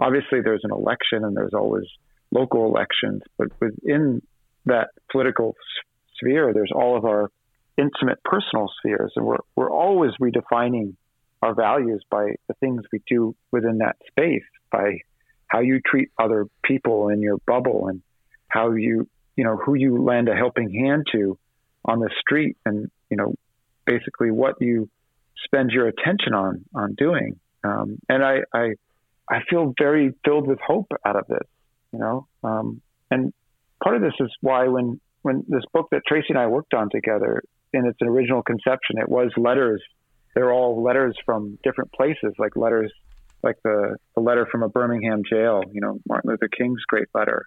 Obviously, 0.00 0.40
there's 0.42 0.62
an 0.64 0.72
election 0.72 1.24
and 1.24 1.36
there's 1.36 1.54
always 1.54 1.86
local 2.30 2.66
elections, 2.66 3.22
but 3.38 3.48
within 3.60 4.22
that 4.66 4.88
political 5.10 5.54
sphere, 6.18 6.52
there's 6.52 6.72
all 6.74 6.96
of 6.96 7.04
our 7.04 7.30
intimate 7.78 8.22
personal 8.24 8.70
spheres, 8.78 9.12
and 9.16 9.24
we're 9.24 9.36
we're 9.54 9.70
always 9.70 10.12
redefining 10.20 10.94
our 11.42 11.54
values 11.54 12.02
by 12.10 12.34
the 12.48 12.54
things 12.54 12.82
we 12.92 13.00
do 13.08 13.34
within 13.52 13.78
that 13.78 13.96
space, 14.08 14.44
by 14.70 14.98
how 15.46 15.60
you 15.60 15.80
treat 15.84 16.10
other 16.18 16.46
people 16.64 17.08
in 17.08 17.20
your 17.20 17.38
bubble, 17.46 17.88
and 17.88 18.02
how 18.48 18.72
you 18.72 19.08
you 19.36 19.44
know 19.44 19.56
who 19.56 19.74
you 19.74 20.02
lend 20.02 20.28
a 20.28 20.34
helping 20.34 20.70
hand 20.70 21.06
to 21.12 21.38
on 21.86 22.00
the 22.00 22.10
street, 22.20 22.56
and 22.66 22.90
you 23.10 23.16
know 23.16 23.34
basically 23.86 24.30
what 24.30 24.56
you 24.60 24.88
spend 25.44 25.70
your 25.70 25.88
attention 25.88 26.34
on 26.34 26.64
on 26.74 26.94
doing. 26.94 27.38
Um, 27.64 27.98
and 28.08 28.24
I, 28.24 28.38
I 28.52 28.72
I 29.28 29.38
feel 29.48 29.74
very 29.78 30.14
filled 30.24 30.46
with 30.46 30.58
hope 30.64 30.86
out 31.04 31.16
of 31.16 31.26
this, 31.28 31.48
you 31.92 31.98
know. 31.98 32.26
Um, 32.44 32.80
and 33.10 33.32
part 33.82 33.96
of 33.96 34.02
this 34.02 34.14
is 34.20 34.30
why 34.40 34.68
when 34.68 35.00
when 35.22 35.44
this 35.48 35.64
book 35.72 35.88
that 35.90 36.02
Tracy 36.06 36.26
and 36.30 36.38
I 36.38 36.46
worked 36.46 36.74
on 36.74 36.88
together 36.90 37.42
in 37.72 37.86
its 37.86 37.98
original 38.02 38.42
conception, 38.42 38.98
it 38.98 39.08
was 39.08 39.30
letters. 39.36 39.82
They're 40.34 40.52
all 40.52 40.82
letters 40.82 41.16
from 41.24 41.58
different 41.64 41.92
places, 41.92 42.34
like 42.38 42.56
letters, 42.56 42.92
like 43.42 43.56
the, 43.64 43.96
the 44.14 44.20
letter 44.20 44.46
from 44.50 44.62
a 44.62 44.68
Birmingham 44.68 45.22
jail, 45.28 45.62
you 45.72 45.80
know, 45.80 45.98
Martin 46.06 46.30
Luther 46.30 46.48
King's 46.48 46.82
great 46.86 47.08
letter. 47.14 47.46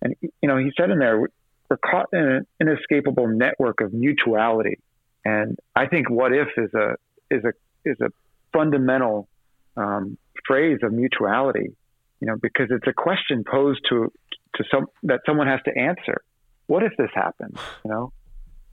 And, 0.00 0.14
you 0.22 0.48
know, 0.48 0.56
he 0.56 0.70
said 0.78 0.90
in 0.90 0.98
there, 0.98 1.28
we're 1.68 1.76
caught 1.78 2.06
in 2.12 2.20
an 2.20 2.46
inescapable 2.60 3.28
network 3.28 3.80
of 3.80 3.92
mutuality. 3.92 4.78
And 5.24 5.58
I 5.74 5.86
think 5.86 6.08
what 6.10 6.32
if 6.32 6.48
is 6.56 6.72
a, 6.74 6.96
is 7.30 7.44
a, 7.44 7.52
is 7.84 8.00
a 8.00 8.10
fundamental 8.52 9.28
um, 9.76 10.18
phrase 10.46 10.78
of 10.82 10.92
mutuality, 10.92 11.74
you 12.20 12.26
know, 12.26 12.36
because 12.40 12.68
it's 12.70 12.86
a 12.86 12.92
question 12.92 13.44
posed 13.44 13.80
to, 13.88 14.12
to 14.56 14.64
some, 14.70 14.86
that 15.02 15.20
someone 15.26 15.46
has 15.46 15.60
to 15.64 15.76
answer. 15.76 16.22
What 16.66 16.82
if 16.82 16.92
this 16.96 17.10
happens? 17.14 17.58
You 17.84 17.90
know, 17.90 18.12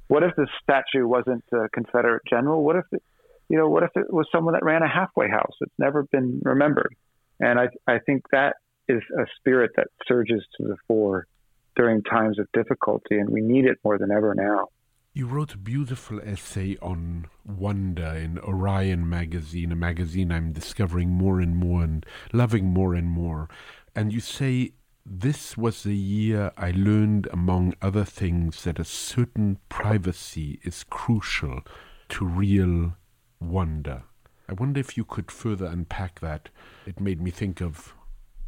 what 0.07 0.23
if 0.23 0.35
this 0.35 0.49
statue 0.61 1.07
wasn't 1.07 1.43
a 1.51 1.69
Confederate 1.69 2.23
general? 2.29 2.63
What 2.63 2.75
if 2.75 2.85
it, 2.91 3.03
you 3.49 3.57
know, 3.57 3.69
what 3.69 3.83
if 3.83 3.89
it 3.95 4.11
was 4.11 4.27
someone 4.31 4.53
that 4.53 4.63
ran 4.63 4.83
a 4.83 4.87
halfway 4.87 5.29
house? 5.29 5.53
It's 5.61 5.73
never 5.77 6.03
been 6.03 6.41
remembered. 6.43 6.95
And 7.39 7.59
I, 7.59 7.67
I 7.87 7.99
think 7.99 8.23
that 8.31 8.55
is 8.87 9.01
a 9.17 9.25
spirit 9.37 9.71
that 9.75 9.87
surges 10.07 10.43
to 10.57 10.67
the 10.67 10.75
fore 10.87 11.27
during 11.75 12.03
times 12.03 12.39
of 12.39 12.51
difficulty, 12.53 13.17
and 13.17 13.29
we 13.29 13.41
need 13.41 13.65
it 13.65 13.77
more 13.83 13.97
than 13.97 14.11
ever 14.11 14.33
now. 14.35 14.69
You 15.13 15.27
wrote 15.27 15.53
a 15.53 15.59
beautiful 15.59 16.19
essay 16.21 16.75
on 16.81 17.27
wonder 17.45 18.15
in 18.15 18.39
Orion 18.39 19.07
magazine, 19.07 19.71
a 19.71 19.75
magazine 19.75 20.31
I'm 20.31 20.53
discovering 20.53 21.09
more 21.09 21.39
and 21.39 21.55
more 21.55 21.83
and 21.83 22.03
loving 22.31 22.65
more 22.65 22.95
and 22.95 23.07
more. 23.07 23.47
And 23.95 24.11
you 24.11 24.19
say 24.19 24.71
this 25.05 25.55
was 25.57 25.83
the 25.83 25.95
year 25.95 26.51
I 26.57 26.71
learned, 26.71 27.27
among 27.31 27.75
other 27.81 28.05
things, 28.05 28.63
that 28.63 28.79
a 28.79 28.85
certain 28.85 29.59
privacy 29.69 30.59
is 30.63 30.83
crucial 30.89 31.61
to 32.09 32.25
real 32.25 32.95
wonder. 33.39 34.03
I 34.49 34.53
wonder 34.53 34.79
if 34.79 34.97
you 34.97 35.05
could 35.05 35.29
further 35.29 35.65
unpack 35.65 36.21
that. 36.21 36.49
It 36.85 36.99
made 36.99 37.21
me 37.21 37.31
think 37.31 37.61
of 37.61 37.93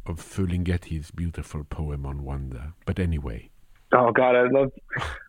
of 0.08 0.20
Ferlinghetti's 0.20 1.10
beautiful 1.10 1.64
poem 1.64 2.06
on 2.06 2.24
wonder. 2.24 2.72
But 2.84 2.98
anyway. 2.98 3.50
Oh 3.92 4.12
God, 4.12 4.36
I 4.36 4.48
love, 4.50 4.72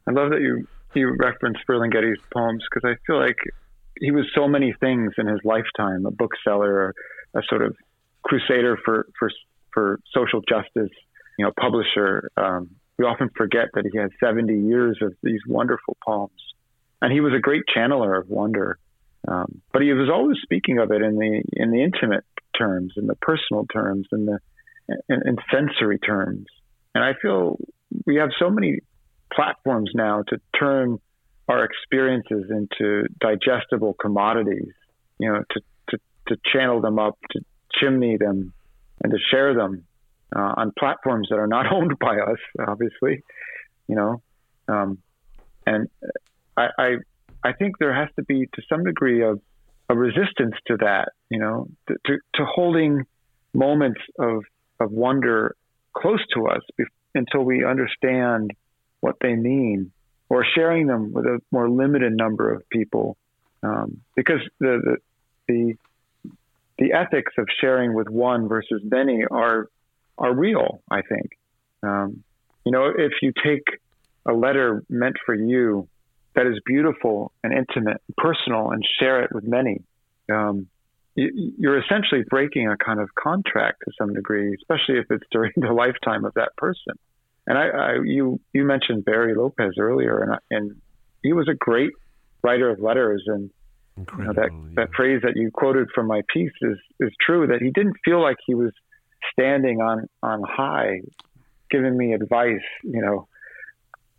I 0.07 0.11
love 0.11 0.31
that 0.31 0.41
you 0.41 0.67
you 0.95 1.15
reference 1.19 1.57
Ferlinghetti's 1.69 2.21
poems 2.33 2.63
because 2.69 2.89
I 2.89 2.95
feel 3.05 3.19
like 3.19 3.37
he 3.99 4.11
was 4.11 4.25
so 4.33 4.47
many 4.47 4.73
things 4.79 5.13
in 5.17 5.27
his 5.27 5.39
lifetime: 5.43 6.05
a 6.05 6.11
bookseller, 6.11 6.89
a, 7.35 7.39
a 7.39 7.41
sort 7.49 7.61
of 7.61 7.75
crusader 8.23 8.77
for 8.83 9.07
for 9.17 9.29
for 9.73 9.99
social 10.13 10.41
justice, 10.41 10.95
you 11.37 11.45
know, 11.45 11.51
publisher. 11.59 12.31
Um, 12.37 12.71
we 12.97 13.05
often 13.05 13.29
forget 13.35 13.67
that 13.75 13.87
he 13.91 13.97
had 13.97 14.09
70 14.19 14.51
years 14.67 14.97
of 15.03 15.13
these 15.21 15.39
wonderful 15.47 15.95
poems, 16.03 16.31
and 16.99 17.13
he 17.13 17.19
was 17.19 17.33
a 17.33 17.39
great 17.39 17.61
channeler 17.75 18.19
of 18.19 18.27
wonder. 18.27 18.79
Um, 19.27 19.61
but 19.71 19.83
he 19.83 19.93
was 19.93 20.09
always 20.11 20.37
speaking 20.41 20.79
of 20.79 20.91
it 20.91 21.01
in 21.01 21.17
the 21.17 21.43
in 21.53 21.71
the 21.71 21.83
intimate 21.83 22.25
terms, 22.57 22.93
in 22.97 23.07
the 23.07 23.15
personal 23.15 23.65
terms, 23.71 24.07
in 24.11 24.25
the 24.25 24.39
in, 24.87 25.21
in 25.25 25.37
sensory 25.51 25.99
terms. 25.99 26.45
And 26.95 27.03
I 27.03 27.13
feel 27.21 27.57
we 28.05 28.15
have 28.17 28.29
so 28.39 28.49
many 28.49 28.79
platforms 29.33 29.91
now 29.93 30.23
to 30.27 30.39
turn 30.59 30.99
our 31.47 31.63
experiences 31.63 32.45
into 32.49 33.07
digestible 33.19 33.93
commodities. 33.93 34.73
You 35.19 35.33
know, 35.33 35.43
to 35.51 35.61
to, 35.89 35.97
to 36.27 36.37
channel 36.51 36.81
them 36.81 36.99
up, 36.99 37.17
to 37.31 37.41
chimney 37.73 38.17
them, 38.17 38.53
and 39.03 39.11
to 39.11 39.17
share 39.31 39.53
them 39.53 39.85
uh, 40.35 40.53
on 40.57 40.71
platforms 40.77 41.27
that 41.29 41.37
are 41.37 41.47
not 41.47 41.65
owned 41.71 41.97
by 41.99 42.17
us, 42.17 42.39
obviously, 42.67 43.23
you 43.87 43.95
know. 43.95 44.21
Um, 44.67 44.99
and 45.65 45.87
I, 46.55 46.67
I, 46.77 46.95
I 47.43 47.53
think 47.53 47.77
there 47.79 47.93
has 47.93 48.09
to 48.17 48.23
be, 48.23 48.47
to 48.53 48.61
some 48.69 48.83
degree, 48.83 49.23
of 49.23 49.39
a 49.89 49.95
resistance 49.95 50.55
to 50.67 50.77
that, 50.77 51.09
you 51.29 51.39
know, 51.39 51.67
to, 51.87 51.95
to, 52.05 52.17
to 52.35 52.45
holding 52.45 53.03
moments 53.53 54.01
of, 54.19 54.43
of 54.79 54.91
wonder 54.91 55.55
close 55.93 56.23
to 56.33 56.47
us 56.47 56.61
be- 56.77 56.85
until 57.15 57.43
we 57.43 57.65
understand 57.65 58.51
what 58.99 59.15
they 59.21 59.35
mean, 59.35 59.91
or 60.29 60.45
sharing 60.55 60.87
them 60.87 61.13
with 61.13 61.25
a 61.25 61.41
more 61.51 61.69
limited 61.69 62.13
number 62.15 62.53
of 62.53 62.67
people, 62.69 63.17
um, 63.63 64.01
because 64.15 64.41
the, 64.59 64.81
the 64.83 64.97
the 65.47 65.77
the 66.77 66.93
ethics 66.93 67.33
of 67.37 67.47
sharing 67.59 67.93
with 67.93 68.09
one 68.09 68.47
versus 68.47 68.81
many 68.83 69.23
are 69.29 69.67
are 70.17 70.33
real, 70.33 70.81
I 70.89 71.01
think. 71.01 71.31
Um, 71.83 72.23
you 72.65 72.71
know, 72.71 72.91
if 72.95 73.13
you 73.21 73.31
take 73.43 73.79
a 74.25 74.33
letter 74.33 74.83
meant 74.89 75.15
for 75.25 75.33
you 75.33 75.87
that 76.35 76.45
is 76.45 76.59
beautiful 76.65 77.31
and 77.43 77.53
intimate, 77.53 78.01
and 78.07 78.15
personal, 78.17 78.71
and 78.71 78.83
share 78.99 79.23
it 79.23 79.31
with 79.33 79.43
many, 79.43 79.83
um, 80.31 80.67
you, 81.17 81.69
are 81.69 81.79
essentially 81.79 82.23
breaking 82.29 82.67
a 82.67 82.77
kind 82.77 82.99
of 82.99 83.09
contract 83.15 83.79
to 83.85 83.91
some 83.97 84.13
degree, 84.13 84.55
especially 84.55 84.99
if 84.99 85.05
it's 85.09 85.25
during 85.31 85.51
the 85.57 85.73
lifetime 85.73 86.25
of 86.25 86.33
that 86.35 86.55
person. 86.57 86.93
And 87.47 87.57
I, 87.57 87.67
I 87.67 87.93
you 88.03 88.39
you 88.53 88.63
mentioned 88.63 89.05
Barry 89.05 89.33
Lopez 89.35 89.73
earlier, 89.79 90.19
and 90.21 90.39
and 90.51 90.81
he 91.23 91.33
was 91.33 91.47
a 91.49 91.55
great 91.55 91.91
writer 92.43 92.69
of 92.69 92.79
letters, 92.79 93.23
and 93.25 93.49
you 93.97 94.23
know, 94.23 94.33
that 94.33 94.49
yeah. 94.51 94.59
that 94.75 94.89
phrase 94.95 95.21
that 95.23 95.35
you 95.35 95.49
quoted 95.51 95.87
from 95.95 96.07
my 96.07 96.21
piece 96.31 96.51
is 96.61 96.77
is 96.99 97.11
true. 97.25 97.47
That 97.47 97.61
he 97.61 97.71
didn't 97.71 97.95
feel 98.05 98.21
like 98.21 98.37
he 98.45 98.53
was 98.53 98.71
standing 99.31 99.81
on 99.81 100.07
on 100.21 100.43
high, 100.43 100.99
giving 101.71 101.97
me 101.97 102.13
advice, 102.13 102.67
you 102.83 103.01
know, 103.01 103.27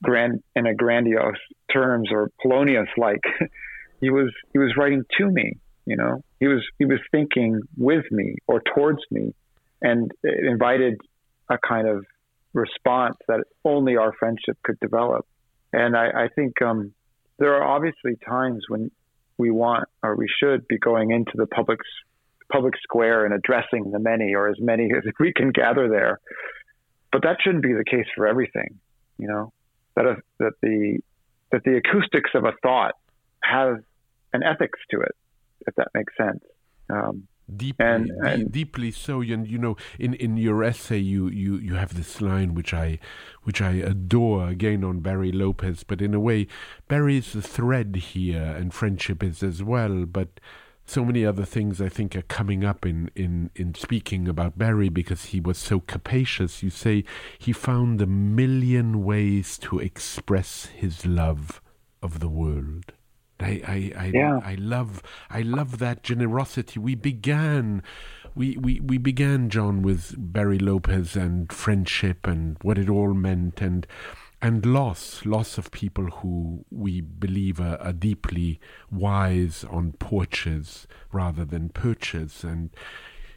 grand 0.03 0.43
in 0.57 0.67
a 0.67 0.75
grandiose 0.75 1.37
terms 1.73 2.09
or 2.11 2.31
Polonius 2.43 2.89
like. 2.97 3.23
he 4.01 4.11
was 4.11 4.33
he 4.53 4.59
was 4.59 4.75
writing 4.77 5.05
to 5.19 5.27
me, 5.27 5.59
you 5.89 5.97
know. 5.97 6.23
He 6.41 6.47
was 6.47 6.63
he 6.79 6.85
was 6.85 7.01
thinking 7.11 7.61
with 7.77 8.05
me 8.11 8.37
or 8.47 8.63
towards 8.75 9.01
me, 9.11 9.35
and 9.83 10.13
it 10.23 10.45
invited 10.45 11.01
a 11.49 11.59
kind 11.59 11.89
of 11.89 12.05
response 12.53 13.17
that 13.29 13.45
only 13.65 13.97
our 13.97 14.13
friendship 14.13 14.59
could 14.63 14.79
develop. 14.81 15.27
And 15.73 15.97
I, 15.97 16.25
I 16.25 16.29
think 16.35 16.61
um, 16.63 16.93
there 17.39 17.55
are 17.55 17.77
obviously 17.77 18.17
times 18.27 18.65
when 18.69 18.91
we 19.39 19.51
want 19.51 19.89
or 20.03 20.17
we 20.17 20.29
should 20.43 20.67
be 20.69 20.79
going 20.79 21.11
into 21.11 21.33
the 21.35 21.47
public 21.47 21.79
public 22.51 22.75
square 22.83 23.25
and 23.25 23.35
addressing 23.35 23.91
the 23.91 23.99
many 23.99 24.35
or 24.35 24.49
as 24.49 24.57
many 24.59 24.91
as 24.97 25.05
we 25.19 25.33
can 25.33 25.51
gather 25.51 25.89
there. 25.89 26.19
But 27.13 27.23
that 27.23 27.39
shouldn't 27.43 27.63
be 27.63 27.73
the 27.73 27.85
case 27.85 28.07
for 28.15 28.27
everything. 28.27 28.79
You 29.19 29.29
know 29.29 29.53
that 29.97 30.07
a, 30.07 30.17
that 30.39 30.53
the 30.63 30.99
that 31.51 31.65
the 31.65 31.77
acoustics 31.77 32.31
of 32.35 32.45
a 32.45 32.53
thought 32.63 32.95
have 33.43 33.79
an 34.33 34.43
ethics 34.43 34.79
to 34.91 35.01
it, 35.01 35.15
if 35.69 35.75
that 35.77 35.89
makes 35.95 36.17
sense. 36.17 36.43
Um, 36.91 37.29
deeply, 37.55 37.87
and, 37.87 38.11
and 38.11 38.53
deeply 38.53 38.91
so. 38.91 39.21
And 39.21 39.47
you 39.47 39.59
know, 39.59 39.77
in, 39.99 40.15
in 40.15 40.37
your 40.37 40.65
essay, 40.65 40.99
you, 40.99 41.29
you, 41.29 41.57
you 41.57 41.75
have 41.75 41.95
this 41.95 42.21
line 42.21 42.55
which 42.55 42.75
I 42.75 42.99
which 43.43 43.61
I 43.61 43.73
adore 43.73 44.49
again 44.49 44.85
on 44.85 45.01
Barry 45.01 45.33
Lopez. 45.33 45.85
But 45.85 46.03
in 46.03 46.15
a 46.15 46.21
way, 46.21 46.47
Barry 46.89 47.19
is 47.19 47.33
the 47.33 47.43
thread 47.43 47.97
here, 47.97 48.43
and 48.43 48.75
friendship 48.75 49.23
is 49.23 49.43
as 49.43 49.63
well. 49.63 50.05
But 50.07 50.41
so 50.89 51.05
many 51.05 51.25
other 51.25 51.45
things 51.45 51.83
I 51.83 51.91
think 51.91 52.17
are 52.17 52.23
coming 52.23 52.65
up 52.65 52.87
in, 52.87 53.11
in, 53.15 53.51
in 53.55 53.75
speaking 53.75 54.27
about 54.27 54.57
Barry 54.57 54.89
because 54.89 55.27
he 55.27 55.41
was 55.41 55.59
so 55.59 55.81
capacious. 55.81 56.63
You 56.63 56.71
say 56.71 57.05
he 57.39 57.53
found 57.53 58.01
a 58.01 58.07
million 58.07 59.05
ways 59.05 59.59
to 59.59 59.79
express 59.81 60.67
his 60.67 61.05
love 61.05 61.61
of 62.03 62.21
the 62.21 62.29
world. 62.29 62.95
I 63.41 63.63
I 63.67 63.93
I, 63.97 64.07
yeah. 64.15 64.41
I 64.45 64.55
love 64.55 65.03
I 65.31 65.43
love 65.43 65.79
that 65.79 66.03
generosity. 66.03 66.79
We 66.79 66.95
began 66.95 67.83
we, 68.35 68.57
we, 68.57 68.79
we 68.79 68.99
began 68.99 69.51
John 69.51 69.83
with 69.83 70.15
Barry 70.17 70.61
Lopez 70.61 71.17
and 71.17 71.53
friendship 71.53 72.27
and 72.27 72.57
what 72.63 72.79
it 72.79 72.89
all 72.89 73.13
meant 73.13 73.61
and 73.61 73.87
and 74.41 74.65
loss 74.65 75.27
loss 75.27 75.59
of 75.59 75.73
people 75.73 76.05
who 76.07 76.65
we 76.71 77.01
believe 77.01 77.61
are, 77.61 77.77
are 77.79 77.93
deeply 77.93 78.61
wise 78.93 79.65
on 79.69 79.93
porches 79.93 80.87
rather 81.11 81.45
than 81.45 81.71
perches 81.71 82.45
and 82.45 82.71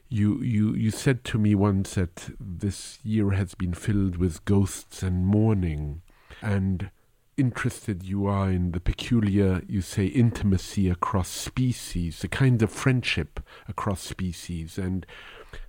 you, 0.09 0.41
you 0.41 0.75
you 0.75 0.91
said 0.91 1.23
to 1.23 1.39
me 1.39 1.55
once 1.55 1.95
that 1.95 2.29
this 2.39 2.99
year 3.03 3.31
has 3.31 3.55
been 3.55 3.73
filled 3.73 4.17
with 4.17 4.45
ghosts 4.45 5.01
and 5.01 5.25
mourning 5.25 6.01
and 6.41 6.91
interested 7.41 8.03
you 8.03 8.27
are 8.27 8.51
in 8.51 8.71
the 8.71 8.79
peculiar, 8.79 9.63
you 9.67 9.81
say, 9.81 10.05
intimacy 10.05 10.87
across 10.89 11.27
species, 11.27 12.19
the 12.19 12.27
kind 12.27 12.61
of 12.61 12.71
friendship 12.71 13.39
across 13.67 14.01
species. 14.01 14.77
And 14.77 15.07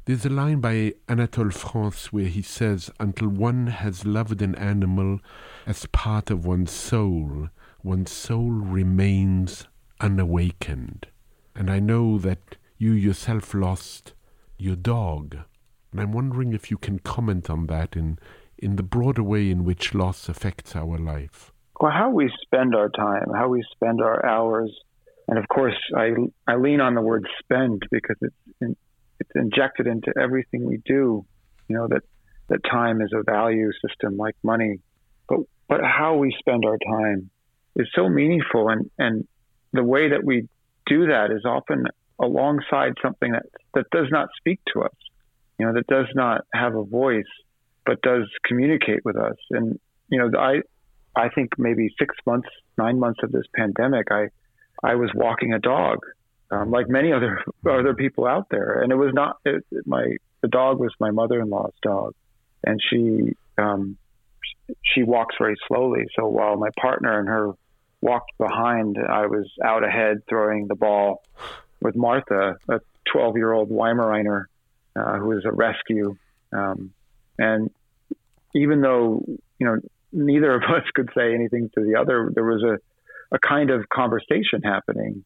there's 0.04 0.26
a 0.26 0.28
line 0.28 0.60
by 0.60 0.92
Anatole 1.08 1.50
France 1.50 2.12
where 2.12 2.26
he 2.26 2.42
says, 2.42 2.90
Until 3.00 3.28
one 3.28 3.68
has 3.68 4.04
loved 4.04 4.42
an 4.42 4.54
animal 4.56 5.20
as 5.66 5.86
part 5.86 6.30
of 6.30 6.44
one's 6.44 6.70
soul, 6.70 7.48
one's 7.82 8.12
soul 8.12 8.50
remains 8.50 9.66
unawakened. 9.98 11.06
And 11.56 11.70
I 11.70 11.80
know 11.80 12.18
that 12.18 12.56
you 12.76 12.92
yourself 12.92 13.54
lost 13.54 14.12
your 14.58 14.76
dog. 14.76 15.38
And 15.90 16.02
I'm 16.02 16.12
wondering 16.12 16.52
if 16.52 16.70
you 16.70 16.76
can 16.76 16.98
comment 16.98 17.48
on 17.48 17.66
that 17.68 17.96
in, 17.96 18.18
in 18.58 18.76
the 18.76 18.82
broader 18.82 19.22
way 19.22 19.50
in 19.50 19.64
which 19.64 19.94
loss 19.94 20.28
affects 20.28 20.76
our 20.76 20.98
life 20.98 21.51
well, 21.82 21.90
how 21.90 22.10
we 22.10 22.30
spend 22.42 22.76
our 22.76 22.88
time, 22.88 23.32
how 23.34 23.48
we 23.48 23.64
spend 23.72 24.00
our 24.00 24.24
hours, 24.24 24.72
and 25.26 25.36
of 25.36 25.48
course, 25.48 25.74
I 25.96 26.12
I 26.46 26.54
lean 26.54 26.80
on 26.80 26.94
the 26.94 27.02
word 27.02 27.26
spend 27.40 27.82
because 27.90 28.14
it's 28.20 28.36
in, 28.60 28.76
it's 29.18 29.30
injected 29.34 29.88
into 29.88 30.12
everything 30.16 30.64
we 30.64 30.76
do. 30.86 31.26
You 31.66 31.76
know 31.76 31.88
that 31.88 32.02
that 32.50 32.60
time 32.70 33.02
is 33.02 33.10
a 33.12 33.24
value 33.24 33.72
system 33.84 34.16
like 34.16 34.36
money, 34.44 34.78
but 35.28 35.40
but 35.68 35.80
how 35.82 36.18
we 36.18 36.32
spend 36.38 36.64
our 36.64 36.78
time 36.78 37.30
is 37.74 37.88
so 37.96 38.08
meaningful, 38.08 38.68
and 38.68 38.88
and 38.96 39.26
the 39.72 39.82
way 39.82 40.10
that 40.10 40.22
we 40.24 40.48
do 40.86 41.08
that 41.08 41.32
is 41.32 41.44
often 41.44 41.86
alongside 42.20 42.92
something 43.02 43.32
that 43.32 43.46
that 43.74 43.86
does 43.90 44.06
not 44.12 44.28
speak 44.36 44.60
to 44.72 44.82
us. 44.82 44.94
You 45.58 45.66
know 45.66 45.72
that 45.72 45.88
does 45.88 46.06
not 46.14 46.42
have 46.54 46.76
a 46.76 46.84
voice, 46.84 47.32
but 47.84 48.00
does 48.02 48.28
communicate 48.46 49.04
with 49.04 49.16
us. 49.16 49.36
And 49.50 49.80
you 50.08 50.18
know, 50.20 50.30
I 50.38 50.60
I 51.14 51.28
think 51.28 51.58
maybe 51.58 51.94
six 51.98 52.16
months, 52.26 52.48
nine 52.78 52.98
months 52.98 53.20
of 53.22 53.32
this 53.32 53.44
pandemic, 53.54 54.08
I 54.10 54.28
I 54.82 54.94
was 54.96 55.10
walking 55.14 55.52
a 55.52 55.58
dog, 55.58 55.98
um, 56.50 56.70
like 56.70 56.88
many 56.88 57.12
other 57.12 57.42
other 57.68 57.94
people 57.94 58.26
out 58.26 58.48
there, 58.50 58.80
and 58.82 58.92
it 58.92 58.96
was 58.96 59.12
not 59.12 59.38
it, 59.44 59.64
my 59.86 60.16
the 60.40 60.48
dog 60.48 60.80
was 60.80 60.92
my 60.98 61.10
mother-in-law's 61.10 61.74
dog, 61.82 62.14
and 62.64 62.80
she 62.90 63.34
um, 63.58 63.96
she 64.82 65.02
walks 65.02 65.36
very 65.38 65.56
slowly. 65.68 66.06
So 66.16 66.26
while 66.28 66.56
my 66.56 66.70
partner 66.80 67.18
and 67.18 67.28
her 67.28 67.52
walked 68.00 68.32
behind, 68.38 68.98
I 68.98 69.26
was 69.26 69.46
out 69.62 69.84
ahead 69.84 70.22
throwing 70.28 70.66
the 70.66 70.74
ball 70.74 71.22
with 71.80 71.94
Martha, 71.96 72.56
a 72.68 72.80
12-year-old 73.14 73.70
Weimaraner 73.70 74.46
uh, 74.96 75.18
who 75.18 75.32
is 75.32 75.44
a 75.44 75.52
rescue, 75.52 76.16
um, 76.52 76.92
and 77.38 77.70
even 78.54 78.80
though 78.80 79.24
you 79.58 79.66
know 79.66 79.78
neither 80.12 80.54
of 80.54 80.62
us 80.68 80.84
could 80.94 81.10
say 81.16 81.34
anything 81.34 81.70
to 81.74 81.84
the 81.84 81.96
other. 82.00 82.30
There 82.34 82.44
was 82.44 82.62
a, 82.62 83.34
a 83.34 83.38
kind 83.38 83.70
of 83.70 83.88
conversation 83.88 84.62
happening 84.62 85.24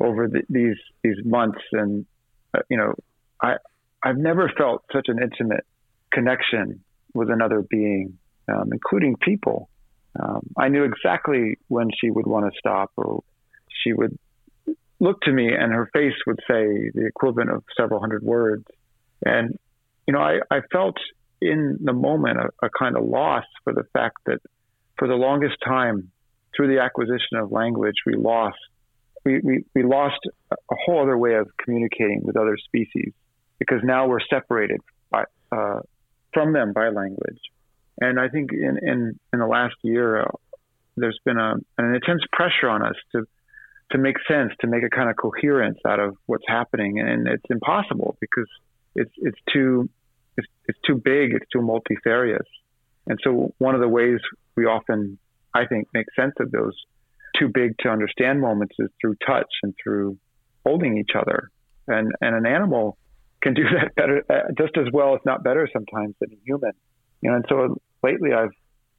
over 0.00 0.28
the, 0.28 0.42
these 0.48 0.76
these 1.02 1.24
months, 1.24 1.60
and 1.72 2.06
uh, 2.56 2.60
you 2.68 2.76
know, 2.76 2.94
I 3.42 3.56
I've 4.02 4.18
never 4.18 4.50
felt 4.56 4.84
such 4.92 5.06
an 5.08 5.18
intimate 5.22 5.66
connection 6.12 6.82
with 7.14 7.30
another 7.30 7.62
being, 7.62 8.18
um, 8.48 8.70
including 8.72 9.16
people. 9.16 9.68
Um, 10.18 10.48
I 10.56 10.68
knew 10.68 10.84
exactly 10.84 11.58
when 11.68 11.90
she 12.00 12.10
would 12.10 12.26
want 12.26 12.52
to 12.52 12.58
stop, 12.58 12.92
or 12.96 13.22
she 13.82 13.92
would 13.92 14.18
look 15.00 15.20
to 15.22 15.32
me, 15.32 15.52
and 15.52 15.72
her 15.72 15.90
face 15.92 16.14
would 16.26 16.40
say 16.48 16.90
the 16.94 17.06
equivalent 17.06 17.50
of 17.50 17.64
several 17.76 18.00
hundred 18.00 18.22
words. 18.22 18.64
And 19.24 19.58
you 20.06 20.14
know, 20.14 20.20
I, 20.20 20.38
I 20.50 20.60
felt 20.72 20.96
in 21.40 21.78
the 21.82 21.92
moment 21.92 22.38
a, 22.38 22.66
a 22.66 22.70
kind 22.76 22.96
of 22.96 23.04
loss 23.04 23.44
for 23.64 23.72
the 23.72 23.84
fact 23.92 24.16
that 24.26 24.38
for 24.98 25.08
the 25.08 25.14
longest 25.14 25.56
time, 25.64 26.10
through 26.56 26.74
the 26.74 26.80
acquisition 26.80 27.36
of 27.40 27.52
language, 27.52 27.96
we 28.06 28.14
lost 28.14 28.56
we, 29.24 29.40
we, 29.42 29.64
we 29.74 29.82
lost 29.82 30.18
a 30.50 30.74
whole 30.86 31.02
other 31.02 31.18
way 31.18 31.34
of 31.34 31.48
communicating 31.62 32.20
with 32.22 32.36
other 32.36 32.56
species 32.56 33.12
because 33.58 33.80
now 33.82 34.06
we're 34.06 34.20
separated 34.30 34.80
by, 35.10 35.24
uh, 35.52 35.80
from 36.32 36.52
them 36.52 36.72
by 36.72 36.88
language. 36.88 37.40
And 38.00 38.18
I 38.18 38.28
think 38.28 38.52
in, 38.52 38.78
in, 38.80 39.18
in 39.32 39.38
the 39.38 39.46
last 39.46 39.74
year, 39.82 40.22
uh, 40.22 40.30
there's 40.96 41.18
been 41.24 41.36
a, 41.36 41.54
an 41.78 41.94
intense 41.94 42.22
pressure 42.32 42.68
on 42.68 42.82
us 42.82 42.96
to 43.12 43.24
to 43.92 43.96
make 43.96 44.16
sense, 44.28 44.52
to 44.60 44.66
make 44.66 44.82
a 44.82 44.90
kind 44.90 45.08
of 45.08 45.16
coherence 45.16 45.78
out 45.86 45.98
of 45.98 46.14
what's 46.26 46.44
happening, 46.46 47.00
and 47.00 47.26
it's 47.26 47.44
impossible 47.48 48.18
because 48.20 48.48
it's 48.94 49.12
it's 49.16 49.38
too 49.50 49.88
it's, 50.38 50.46
it's 50.68 50.78
too 50.86 50.94
big, 50.94 51.32
it's 51.34 51.50
too 51.52 51.60
multifarious. 51.60 52.46
And 53.06 53.18
so 53.22 53.52
one 53.58 53.74
of 53.74 53.80
the 53.80 53.88
ways 53.88 54.20
we 54.56 54.64
often, 54.64 55.18
I 55.54 55.66
think, 55.66 55.88
make 55.92 56.06
sense 56.14 56.34
of 56.40 56.50
those 56.50 56.74
too 57.38 57.48
big 57.52 57.76
to 57.80 57.88
understand 57.88 58.40
moments 58.40 58.74
is 58.78 58.88
through 59.00 59.16
touch 59.26 59.50
and 59.62 59.74
through 59.82 60.18
holding 60.64 60.98
each 60.98 61.10
other. 61.18 61.50
And, 61.86 62.12
and 62.20 62.34
an 62.34 62.46
animal 62.46 62.96
can 63.42 63.54
do 63.54 63.62
that 63.80 63.94
better, 63.94 64.24
uh, 64.30 64.52
just 64.56 64.76
as 64.76 64.86
well, 64.92 65.14
if 65.14 65.24
not 65.24 65.42
better 65.42 65.68
sometimes 65.72 66.14
than 66.20 66.32
a 66.32 66.36
human. 66.44 66.72
You 67.20 67.30
know, 67.30 67.36
and 67.36 67.44
so 67.48 67.76
lately 68.02 68.30
I've, 68.32 68.54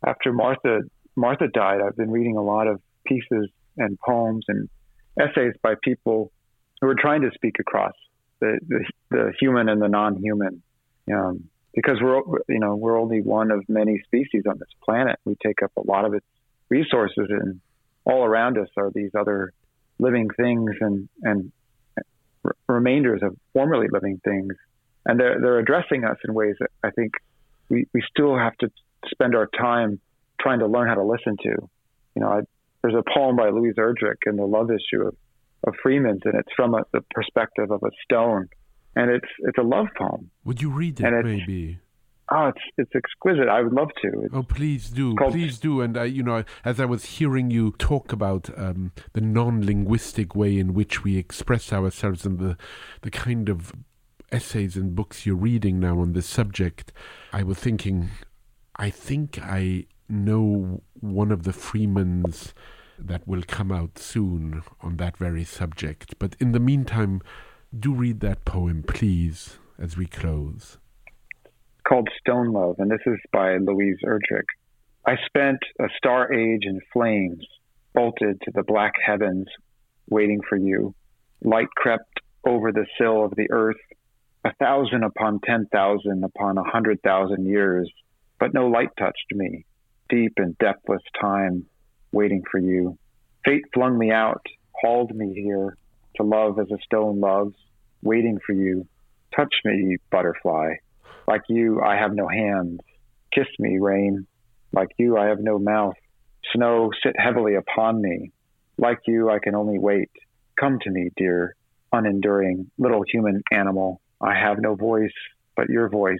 after 0.06 0.34
Martha, 0.34 0.82
Martha 1.16 1.48
died, 1.54 1.80
I've 1.86 1.96
been 1.96 2.12
reading 2.12 2.38
a 2.38 2.44
lot 2.44 2.68
of 2.68 2.82
pieces 3.06 3.50
and 3.78 3.98
poems 4.00 4.46
and 4.48 4.70
essays 5.20 5.54
by 5.62 5.76
people 5.84 6.32
who 6.82 6.88
are 6.88 6.96
trying 6.96 7.22
to 7.22 7.32
speak 7.34 7.56
across 7.60 7.94
the, 8.40 8.60
the, 8.68 8.86
the 9.12 9.34
human 9.40 9.70
and 9.70 9.82
the 9.82 9.88
non-human 9.88 10.64
um, 11.14 11.50
because 11.74 11.98
we're 12.02 12.22
you 12.48 12.60
know 12.60 12.76
we're 12.76 13.00
only 13.00 13.22
one 13.22 13.52
of 13.52 13.64
many 13.68 14.02
species 14.06 14.44
on 14.48 14.58
this 14.60 14.70
planet. 14.84 15.18
We 15.26 15.36
take 15.44 15.62
up 15.64 15.72
a 15.78 15.82
lot 15.82 16.06
of 16.06 16.14
its 16.14 16.26
resources, 16.70 17.28
and 17.30 17.62
all 18.06 18.24
around 18.24 18.58
us 18.58 18.68
are 18.78 18.92
these 18.94 19.12
other 19.18 19.54
living 20.00 20.30
things 20.36 20.72
and 20.80 21.10
and 21.22 21.52
r- 22.44 22.56
remainders 22.68 23.22
of 23.24 23.36
formerly 23.54 23.88
living 23.92 24.20
things, 24.24 24.54
and 25.06 25.20
they're 25.20 25.40
they're 25.40 25.60
addressing 25.60 26.04
us 26.06 26.18
in 26.28 26.34
ways 26.34 26.56
that 26.60 26.70
I 26.84 26.92
think 26.92 27.14
we 27.70 27.86
we 27.94 28.04
still 28.10 28.38
have 28.38 28.56
to 28.58 28.72
spend 29.12 29.36
our 29.36 29.48
time 29.48 30.00
trying 30.40 30.60
to 30.60 30.68
learn 30.68 30.88
how 30.88 30.96
to 30.96 31.04
listen 31.04 31.38
to. 31.44 31.70
You 32.16 32.22
know, 32.22 32.30
I, 32.30 32.42
there's 32.82 32.96
a 32.96 33.04
poem 33.14 33.36
by 33.36 33.50
Louise 33.50 33.76
Erdrich 33.78 34.26
in 34.26 34.38
the 34.38 34.46
love 34.46 34.70
issue 34.72 35.04
of, 35.08 35.16
of 35.66 35.74
Freeman's, 35.84 36.22
and 36.26 36.36
it's 36.36 36.52
from 36.56 36.74
a, 36.74 36.84
the 36.94 37.02
perspective 37.12 37.72
of 37.72 37.84
a 37.84 37.92
stone 38.04 38.50
and 38.96 39.12
it's 39.12 39.28
it's 39.40 39.58
a 39.58 39.64
love 39.64 39.88
poem. 39.98 40.32
Would 40.46 40.62
you 40.62 40.70
read 40.70 41.00
it, 41.00 41.26
maybe? 41.26 41.80
Oh, 42.32 42.48
it's 42.48 42.62
it's 42.78 42.92
exquisite. 42.96 43.48
I 43.48 43.62
would 43.62 43.74
love 43.74 43.90
to. 44.02 44.22
It's 44.22 44.34
oh, 44.34 44.44
please 44.44 44.90
do, 44.90 45.16
called, 45.16 45.34
please 45.34 45.58
do. 45.58 45.82
And 45.82 45.98
I, 45.98 46.06
you 46.06 46.22
know, 46.22 46.44
as 46.64 46.80
I 46.80 46.86
was 46.86 47.06
hearing 47.06 47.50
you 47.50 47.72
talk 47.80 48.12
about 48.12 48.50
um, 48.58 48.92
the 49.14 49.22
non-linguistic 49.22 50.36
way 50.36 50.58
in 50.58 50.74
which 50.74 51.04
we 51.04 51.18
express 51.18 51.74
ourselves 51.74 52.26
and 52.26 52.38
the 52.40 52.58
the 53.02 53.12
kind 53.12 53.50
of 53.50 53.74
essays 54.32 54.76
and 54.76 54.96
books 54.96 55.26
you're 55.26 55.36
reading 55.36 55.80
now 55.80 56.00
on 56.00 56.14
this 56.14 56.28
subject, 56.28 56.94
I 57.34 57.42
was 57.42 57.58
thinking, 57.58 58.10
I 58.76 58.92
think 58.92 59.40
I 59.42 59.88
know 60.08 60.84
one 61.00 61.32
of 61.32 61.44
the 61.44 61.54
Freeman's 61.54 62.54
that 63.00 63.28
will 63.28 63.44
come 63.48 63.72
out 63.72 63.98
soon 63.98 64.62
on 64.82 64.98
that 64.98 65.18
very 65.18 65.44
subject. 65.44 66.16
But 66.20 66.36
in 66.40 66.52
the 66.52 66.60
meantime, 66.60 67.22
do 67.78 67.94
read 67.94 68.20
that 68.22 68.46
poem, 68.46 68.84
please, 68.84 69.58
as 69.78 69.96
we 69.96 70.08
close. 70.08 70.78
Called 71.88 72.10
Stone 72.20 72.52
Love, 72.52 72.76
and 72.80 72.90
this 72.90 73.02
is 73.06 73.20
by 73.32 73.58
Louise 73.58 73.98
Erdrich. 74.04 74.44
I 75.06 75.16
spent 75.26 75.60
a 75.80 75.88
star 75.98 76.34
age 76.34 76.64
in 76.64 76.80
flames, 76.92 77.46
bolted 77.94 78.42
to 78.42 78.52
the 78.54 78.64
black 78.64 78.94
heavens, 79.04 79.48
waiting 80.10 80.40
for 80.48 80.58
you. 80.58 80.96
Light 81.44 81.70
crept 81.76 82.22
over 82.46 82.72
the 82.72 82.86
sill 82.98 83.24
of 83.24 83.36
the 83.36 83.48
earth, 83.52 83.78
a 84.44 84.54
thousand 84.56 85.04
upon 85.04 85.40
ten 85.44 85.68
thousand 85.72 86.24
upon 86.24 86.58
a 86.58 86.64
hundred 86.64 87.02
thousand 87.04 87.46
years, 87.46 87.90
but 88.40 88.54
no 88.54 88.68
light 88.68 88.90
touched 88.98 89.32
me. 89.32 89.66
Deep 90.10 90.34
and 90.38 90.58
depthless 90.58 91.04
time, 91.22 91.66
waiting 92.12 92.42
for 92.50 92.60
you. 92.60 92.98
Fate 93.46 93.66
flung 93.74 93.98
me 93.98 94.12
out, 94.12 94.42
hauled 94.82 95.16
me 95.16 95.34
here 95.36 95.78
to 96.16 96.24
love 96.24 96.60
as 96.60 96.72
a 96.72 96.82
stone 96.84 97.20
loves, 97.20 97.56
waiting 98.02 98.40
for 98.46 98.54
you. 98.54 98.88
Touch 99.36 99.54
me, 99.66 99.98
butterfly. 100.12 100.76
Like 101.28 101.44
you, 101.50 101.82
I 101.82 101.96
have 101.96 102.14
no 102.14 102.28
hands. 102.28 102.80
Kiss 103.34 103.48
me, 103.60 103.78
rain. 103.80 104.26
Like 104.72 104.90
you, 104.98 105.18
I 105.18 105.28
have 105.28 105.40
no 105.40 105.60
mouth. 105.60 105.96
Snow, 106.54 106.92
sit 107.04 107.16
heavily 107.18 107.56
upon 107.56 108.02
me. 108.02 108.32
Like 108.78 109.00
you, 109.06 109.30
I 109.30 109.40
can 109.40 109.56
only 109.56 109.78
wait. 109.78 110.10
Come 110.60 110.80
to 110.82 110.90
me, 110.90 111.10
dear, 111.18 111.56
unenduring 111.94 112.68
little 112.78 113.04
human 113.08 113.44
animal. 113.52 114.02
I 114.22 114.34
have 114.36 114.58
no 114.60 114.76
voice 114.76 115.14
but 115.56 115.70
your 115.70 115.90
voice. 115.90 116.20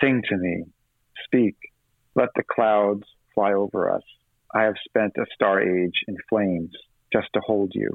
Sing 0.00 0.22
to 0.28 0.36
me. 0.36 0.64
Speak. 1.24 1.56
Let 2.14 2.30
the 2.34 2.42
clouds 2.42 3.04
fly 3.34 3.52
over 3.52 3.90
us. 3.94 4.02
I 4.54 4.62
have 4.62 4.74
spent 4.84 5.12
a 5.18 5.26
star 5.34 5.60
age 5.60 6.00
in 6.08 6.16
flames 6.28 6.72
just 7.12 7.28
to 7.34 7.40
hold 7.40 7.72
you. 7.74 7.90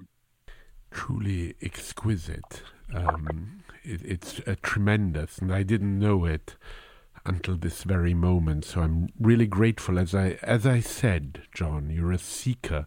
Truly 0.93 1.55
exquisite. 1.61 2.61
Um, 2.93 3.63
it, 3.83 4.01
it's 4.03 4.41
tremendous, 4.61 5.39
and 5.39 5.51
I 5.53 5.63
didn't 5.63 5.97
know 5.99 6.25
it 6.25 6.55
until 7.25 7.55
this 7.55 7.83
very 7.83 8.13
moment. 8.13 8.65
So 8.65 8.81
I'm 8.81 9.09
really 9.19 9.47
grateful. 9.47 9.97
As 9.97 10.13
I 10.13 10.37
as 10.43 10.65
I 10.65 10.79
said, 10.79 11.41
John, 11.53 11.89
you're 11.89 12.11
a 12.11 12.17
seeker. 12.17 12.85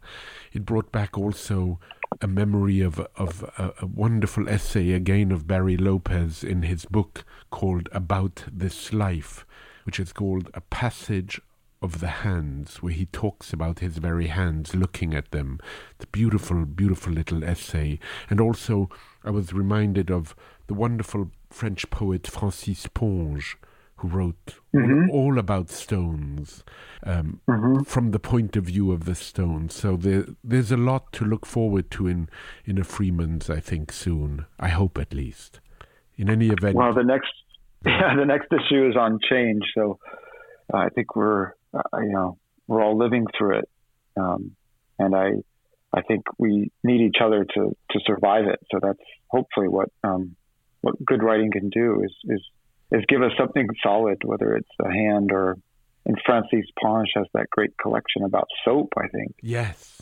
It 0.52 0.64
brought 0.64 0.92
back 0.92 1.18
also 1.18 1.80
a 2.20 2.26
memory 2.26 2.80
of 2.80 3.00
of 3.16 3.42
a, 3.58 3.72
a 3.80 3.86
wonderful 3.86 4.48
essay 4.48 4.92
again 4.92 5.32
of 5.32 5.46
Barry 5.46 5.76
Lopez 5.76 6.44
in 6.44 6.62
his 6.62 6.84
book 6.84 7.24
called 7.50 7.88
About 7.92 8.44
This 8.52 8.92
Life, 8.92 9.44
which 9.84 9.98
is 9.98 10.12
called 10.12 10.48
A 10.54 10.60
Passage 10.60 11.40
of 11.82 12.00
the 12.00 12.08
hands, 12.08 12.82
where 12.82 12.92
he 12.92 13.06
talks 13.06 13.52
about 13.52 13.80
his 13.80 13.98
very 13.98 14.28
hands, 14.28 14.74
looking 14.74 15.14
at 15.14 15.30
them. 15.30 15.58
The 15.98 16.06
beautiful, 16.06 16.64
beautiful 16.64 17.12
little 17.12 17.44
essay. 17.44 17.98
And 18.30 18.40
also, 18.40 18.88
I 19.24 19.30
was 19.30 19.52
reminded 19.52 20.10
of 20.10 20.34
the 20.66 20.74
wonderful 20.74 21.30
French 21.50 21.88
poet 21.90 22.26
Francis 22.26 22.86
Ponge, 22.86 23.56
who 23.96 24.08
wrote 24.08 24.56
mm-hmm. 24.74 25.10
all, 25.10 25.38
about 25.38 25.70
stones 25.70 26.62
um, 27.02 27.40
mm-hmm. 27.48 27.82
from 27.82 28.10
the 28.10 28.18
point 28.18 28.56
of 28.56 28.64
view 28.64 28.92
of 28.92 29.04
the 29.04 29.14
stone. 29.14 29.70
So 29.70 29.96
there, 29.96 30.26
there's 30.44 30.70
a 30.70 30.76
lot 30.76 31.12
to 31.14 31.24
look 31.24 31.46
forward 31.46 31.90
to 31.92 32.06
in, 32.06 32.28
in 32.64 32.78
a 32.78 32.84
Freeman's, 32.84 33.48
I 33.48 33.60
think, 33.60 33.92
soon. 33.92 34.44
I 34.60 34.68
hope 34.68 34.98
at 34.98 35.14
least. 35.14 35.60
In 36.18 36.30
any 36.30 36.48
event. 36.48 36.74
Well, 36.74 36.94
the 36.94 37.04
next, 37.04 37.32
yeah, 37.86 38.14
the 38.16 38.24
next 38.24 38.48
issue 38.52 38.88
is 38.88 38.96
on 38.96 39.18
change. 39.30 39.62
So 39.74 39.98
uh, 40.72 40.78
I 40.78 40.88
think 40.90 41.16
we're 41.16 41.52
uh, 41.74 41.98
you 42.00 42.12
know, 42.12 42.38
we're 42.66 42.82
all 42.82 42.96
living 42.96 43.26
through 43.36 43.58
it, 43.58 43.68
um, 44.16 44.56
and 44.98 45.14
I, 45.14 45.32
I 45.92 46.02
think 46.02 46.24
we 46.38 46.70
need 46.82 47.00
each 47.00 47.20
other 47.22 47.44
to 47.44 47.76
to 47.90 48.00
survive 48.06 48.46
it. 48.46 48.60
So 48.70 48.78
that's 48.82 48.98
hopefully 49.28 49.68
what 49.68 49.88
um, 50.02 50.36
what 50.80 51.02
good 51.04 51.22
writing 51.22 51.50
can 51.52 51.70
do 51.70 52.02
is 52.02 52.12
is 52.24 52.42
is 52.92 53.04
give 53.08 53.22
us 53.22 53.32
something 53.38 53.66
solid, 53.82 54.18
whether 54.24 54.56
it's 54.56 54.68
a 54.80 54.90
hand 54.90 55.32
or. 55.32 55.56
And 56.08 56.16
Francis 56.24 56.64
Ponge 56.80 57.10
has 57.16 57.26
that 57.34 57.50
great 57.50 57.76
collection 57.78 58.22
about 58.22 58.46
soap. 58.64 58.92
I 58.96 59.08
think. 59.08 59.34
Yes 59.42 59.95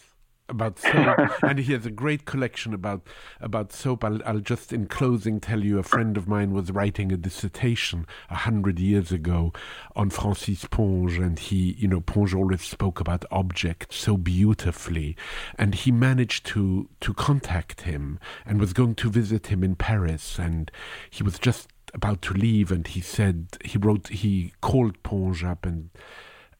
about 0.48 0.78
soap, 0.78 1.18
and 1.42 1.58
he 1.58 1.72
has 1.72 1.86
a 1.86 1.90
great 1.90 2.24
collection 2.24 2.74
about 2.74 3.06
about 3.40 3.72
soap. 3.72 4.04
I'll, 4.04 4.20
I'll 4.24 4.40
just 4.40 4.72
in 4.72 4.86
closing 4.86 5.40
tell 5.40 5.64
you 5.64 5.78
a 5.78 5.82
friend 5.82 6.16
of 6.16 6.28
mine 6.28 6.52
was 6.52 6.70
writing 6.70 7.10
a 7.12 7.16
dissertation 7.16 8.06
a 8.30 8.36
hundred 8.36 8.78
years 8.78 9.10
ago 9.10 9.52
on 9.96 10.10
Francis 10.10 10.66
Ponge, 10.66 11.18
and 11.18 11.38
he, 11.38 11.72
you 11.78 11.88
know, 11.88 12.00
Ponge 12.00 12.34
always 12.34 12.62
spoke 12.62 13.00
about 13.00 13.24
objects 13.30 13.96
so 13.96 14.16
beautifully, 14.16 15.16
and 15.58 15.74
he 15.74 15.90
managed 15.90 16.46
to 16.46 16.88
to 17.00 17.14
contact 17.14 17.82
him 17.82 18.18
and 18.44 18.60
was 18.60 18.72
going 18.72 18.94
to 18.96 19.10
visit 19.10 19.46
him 19.46 19.64
in 19.64 19.76
Paris, 19.76 20.38
and 20.38 20.70
he 21.10 21.22
was 21.22 21.38
just 21.38 21.68
about 21.94 22.20
to 22.22 22.34
leave, 22.34 22.70
and 22.70 22.88
he 22.88 23.00
said 23.00 23.56
he 23.64 23.78
wrote 23.78 24.08
he 24.08 24.52
called 24.60 25.02
Ponge 25.02 25.42
up 25.42 25.64
and 25.64 25.90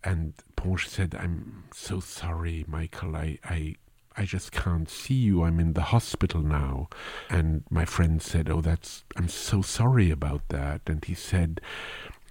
and 0.04 0.34
Ponge 0.56 0.86
said, 0.86 1.16
I'm 1.18 1.64
so 1.72 1.98
sorry, 2.00 2.64
Michael. 2.68 3.16
I, 3.16 3.38
I, 3.44 3.74
I 4.16 4.24
just 4.26 4.52
can't 4.52 4.88
see 4.88 5.14
you. 5.14 5.42
I'm 5.42 5.58
in 5.58 5.72
the 5.72 5.82
hospital 5.82 6.42
now. 6.42 6.88
And 7.30 7.64
my 7.70 7.84
friend 7.84 8.20
said, 8.22 8.50
Oh, 8.50 8.60
that's, 8.60 9.04
I'm 9.16 9.28
so 9.28 9.62
sorry 9.62 10.10
about 10.10 10.48
that. 10.48 10.82
And 10.86 11.04
he 11.04 11.14
said, 11.14 11.60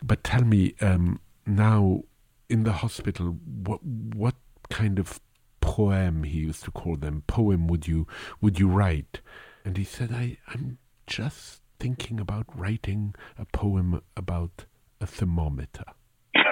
But 0.03 0.23
tell 0.23 0.43
me, 0.43 0.75
um, 0.81 1.19
now 1.45 2.03
in 2.49 2.63
the 2.63 2.73
hospital, 2.73 3.38
what, 3.65 3.83
what 3.83 4.36
kind 4.69 4.99
of 4.99 5.19
poem, 5.59 6.23
he 6.23 6.39
used 6.39 6.63
to 6.65 6.71
call 6.71 6.95
them, 6.95 7.23
poem 7.25 7.67
would 7.67 7.88
you, 7.88 8.05
would 8.39 8.59
you 8.59 8.67
write? 8.67 9.21
And 9.65 9.77
he 9.77 9.83
said, 9.83 10.12
I, 10.12 10.38
I'm 10.47 10.77
just 11.07 11.62
thinking 11.79 12.19
about 12.19 12.45
writing 12.55 13.15
a 13.38 13.45
poem 13.45 14.01
about 14.15 14.65
a 15.01 15.07
thermometer. 15.07 15.86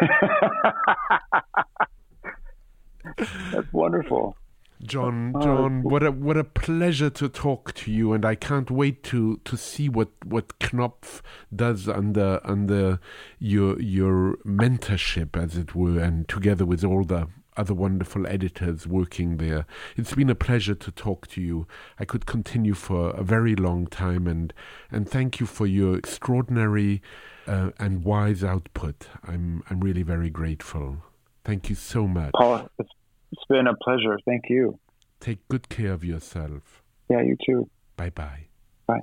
That's 3.51 3.73
wonderful. 3.73 4.37
John, 4.83 5.33
John, 5.41 5.83
what 5.83 6.01
a 6.01 6.11
what 6.11 6.37
a 6.37 6.43
pleasure 6.43 7.11
to 7.11 7.29
talk 7.29 7.73
to 7.75 7.91
you, 7.91 8.13
and 8.13 8.25
I 8.25 8.33
can't 8.33 8.71
wait 8.71 9.03
to, 9.03 9.39
to 9.45 9.55
see 9.55 9.89
what, 9.89 10.09
what 10.25 10.57
Knopf 10.59 11.21
does 11.55 11.87
under 11.87 12.39
under 12.43 12.99
your 13.37 13.79
your 13.79 14.37
mentorship, 14.37 15.37
as 15.37 15.55
it 15.55 15.75
were, 15.75 15.99
and 15.99 16.27
together 16.27 16.65
with 16.65 16.83
all 16.83 17.03
the 17.03 17.27
other 17.57 17.73
wonderful 17.73 18.25
editors 18.25 18.87
working 18.87 19.37
there. 19.37 19.65
It's 19.97 20.15
been 20.15 20.29
a 20.29 20.35
pleasure 20.35 20.75
to 20.75 20.91
talk 20.91 21.27
to 21.27 21.41
you. 21.41 21.67
I 21.99 22.05
could 22.05 22.25
continue 22.25 22.73
for 22.73 23.11
a 23.11 23.23
very 23.23 23.55
long 23.55 23.85
time, 23.85 24.25
and 24.25 24.51
and 24.89 25.07
thank 25.07 25.39
you 25.39 25.45
for 25.45 25.67
your 25.67 25.95
extraordinary 25.95 27.03
uh, 27.47 27.71
and 27.80 28.04
wise 28.04 28.43
output. 28.43 29.08
I'm 29.23 29.63
I'm 29.69 29.80
really 29.80 30.04
very 30.04 30.30
grateful. 30.30 30.97
Thank 31.43 31.69
you 31.69 31.75
so 31.75 32.08
much. 32.08 32.32
Paul, 32.34 32.69
it's, 32.80 32.89
it's 33.32 33.43
been 33.49 33.67
a 33.67 33.75
pleasure. 33.75 34.17
Thank 34.25 34.43
you. 34.49 34.80
Take 35.19 35.47
good 35.47 35.69
care 35.69 35.93
of 35.93 36.04
yourself. 36.04 36.84
Yeah, 37.10 37.21
you 37.21 37.38
too. 37.45 37.69
Bye 37.97 38.12
bye. 38.12 38.45
Bye. 38.88 39.01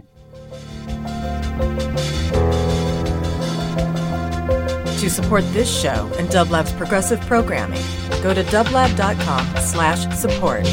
To 4.99 5.09
support 5.09 5.45
this 5.53 5.71
show 5.71 6.11
and 6.19 6.29
Dublab's 6.29 6.73
progressive 6.73 7.21
programming, 7.21 7.83
go 8.23 8.35
to 8.35 8.43
dublab.com 8.43 9.47
slash 9.59 10.09
support. 10.17 10.67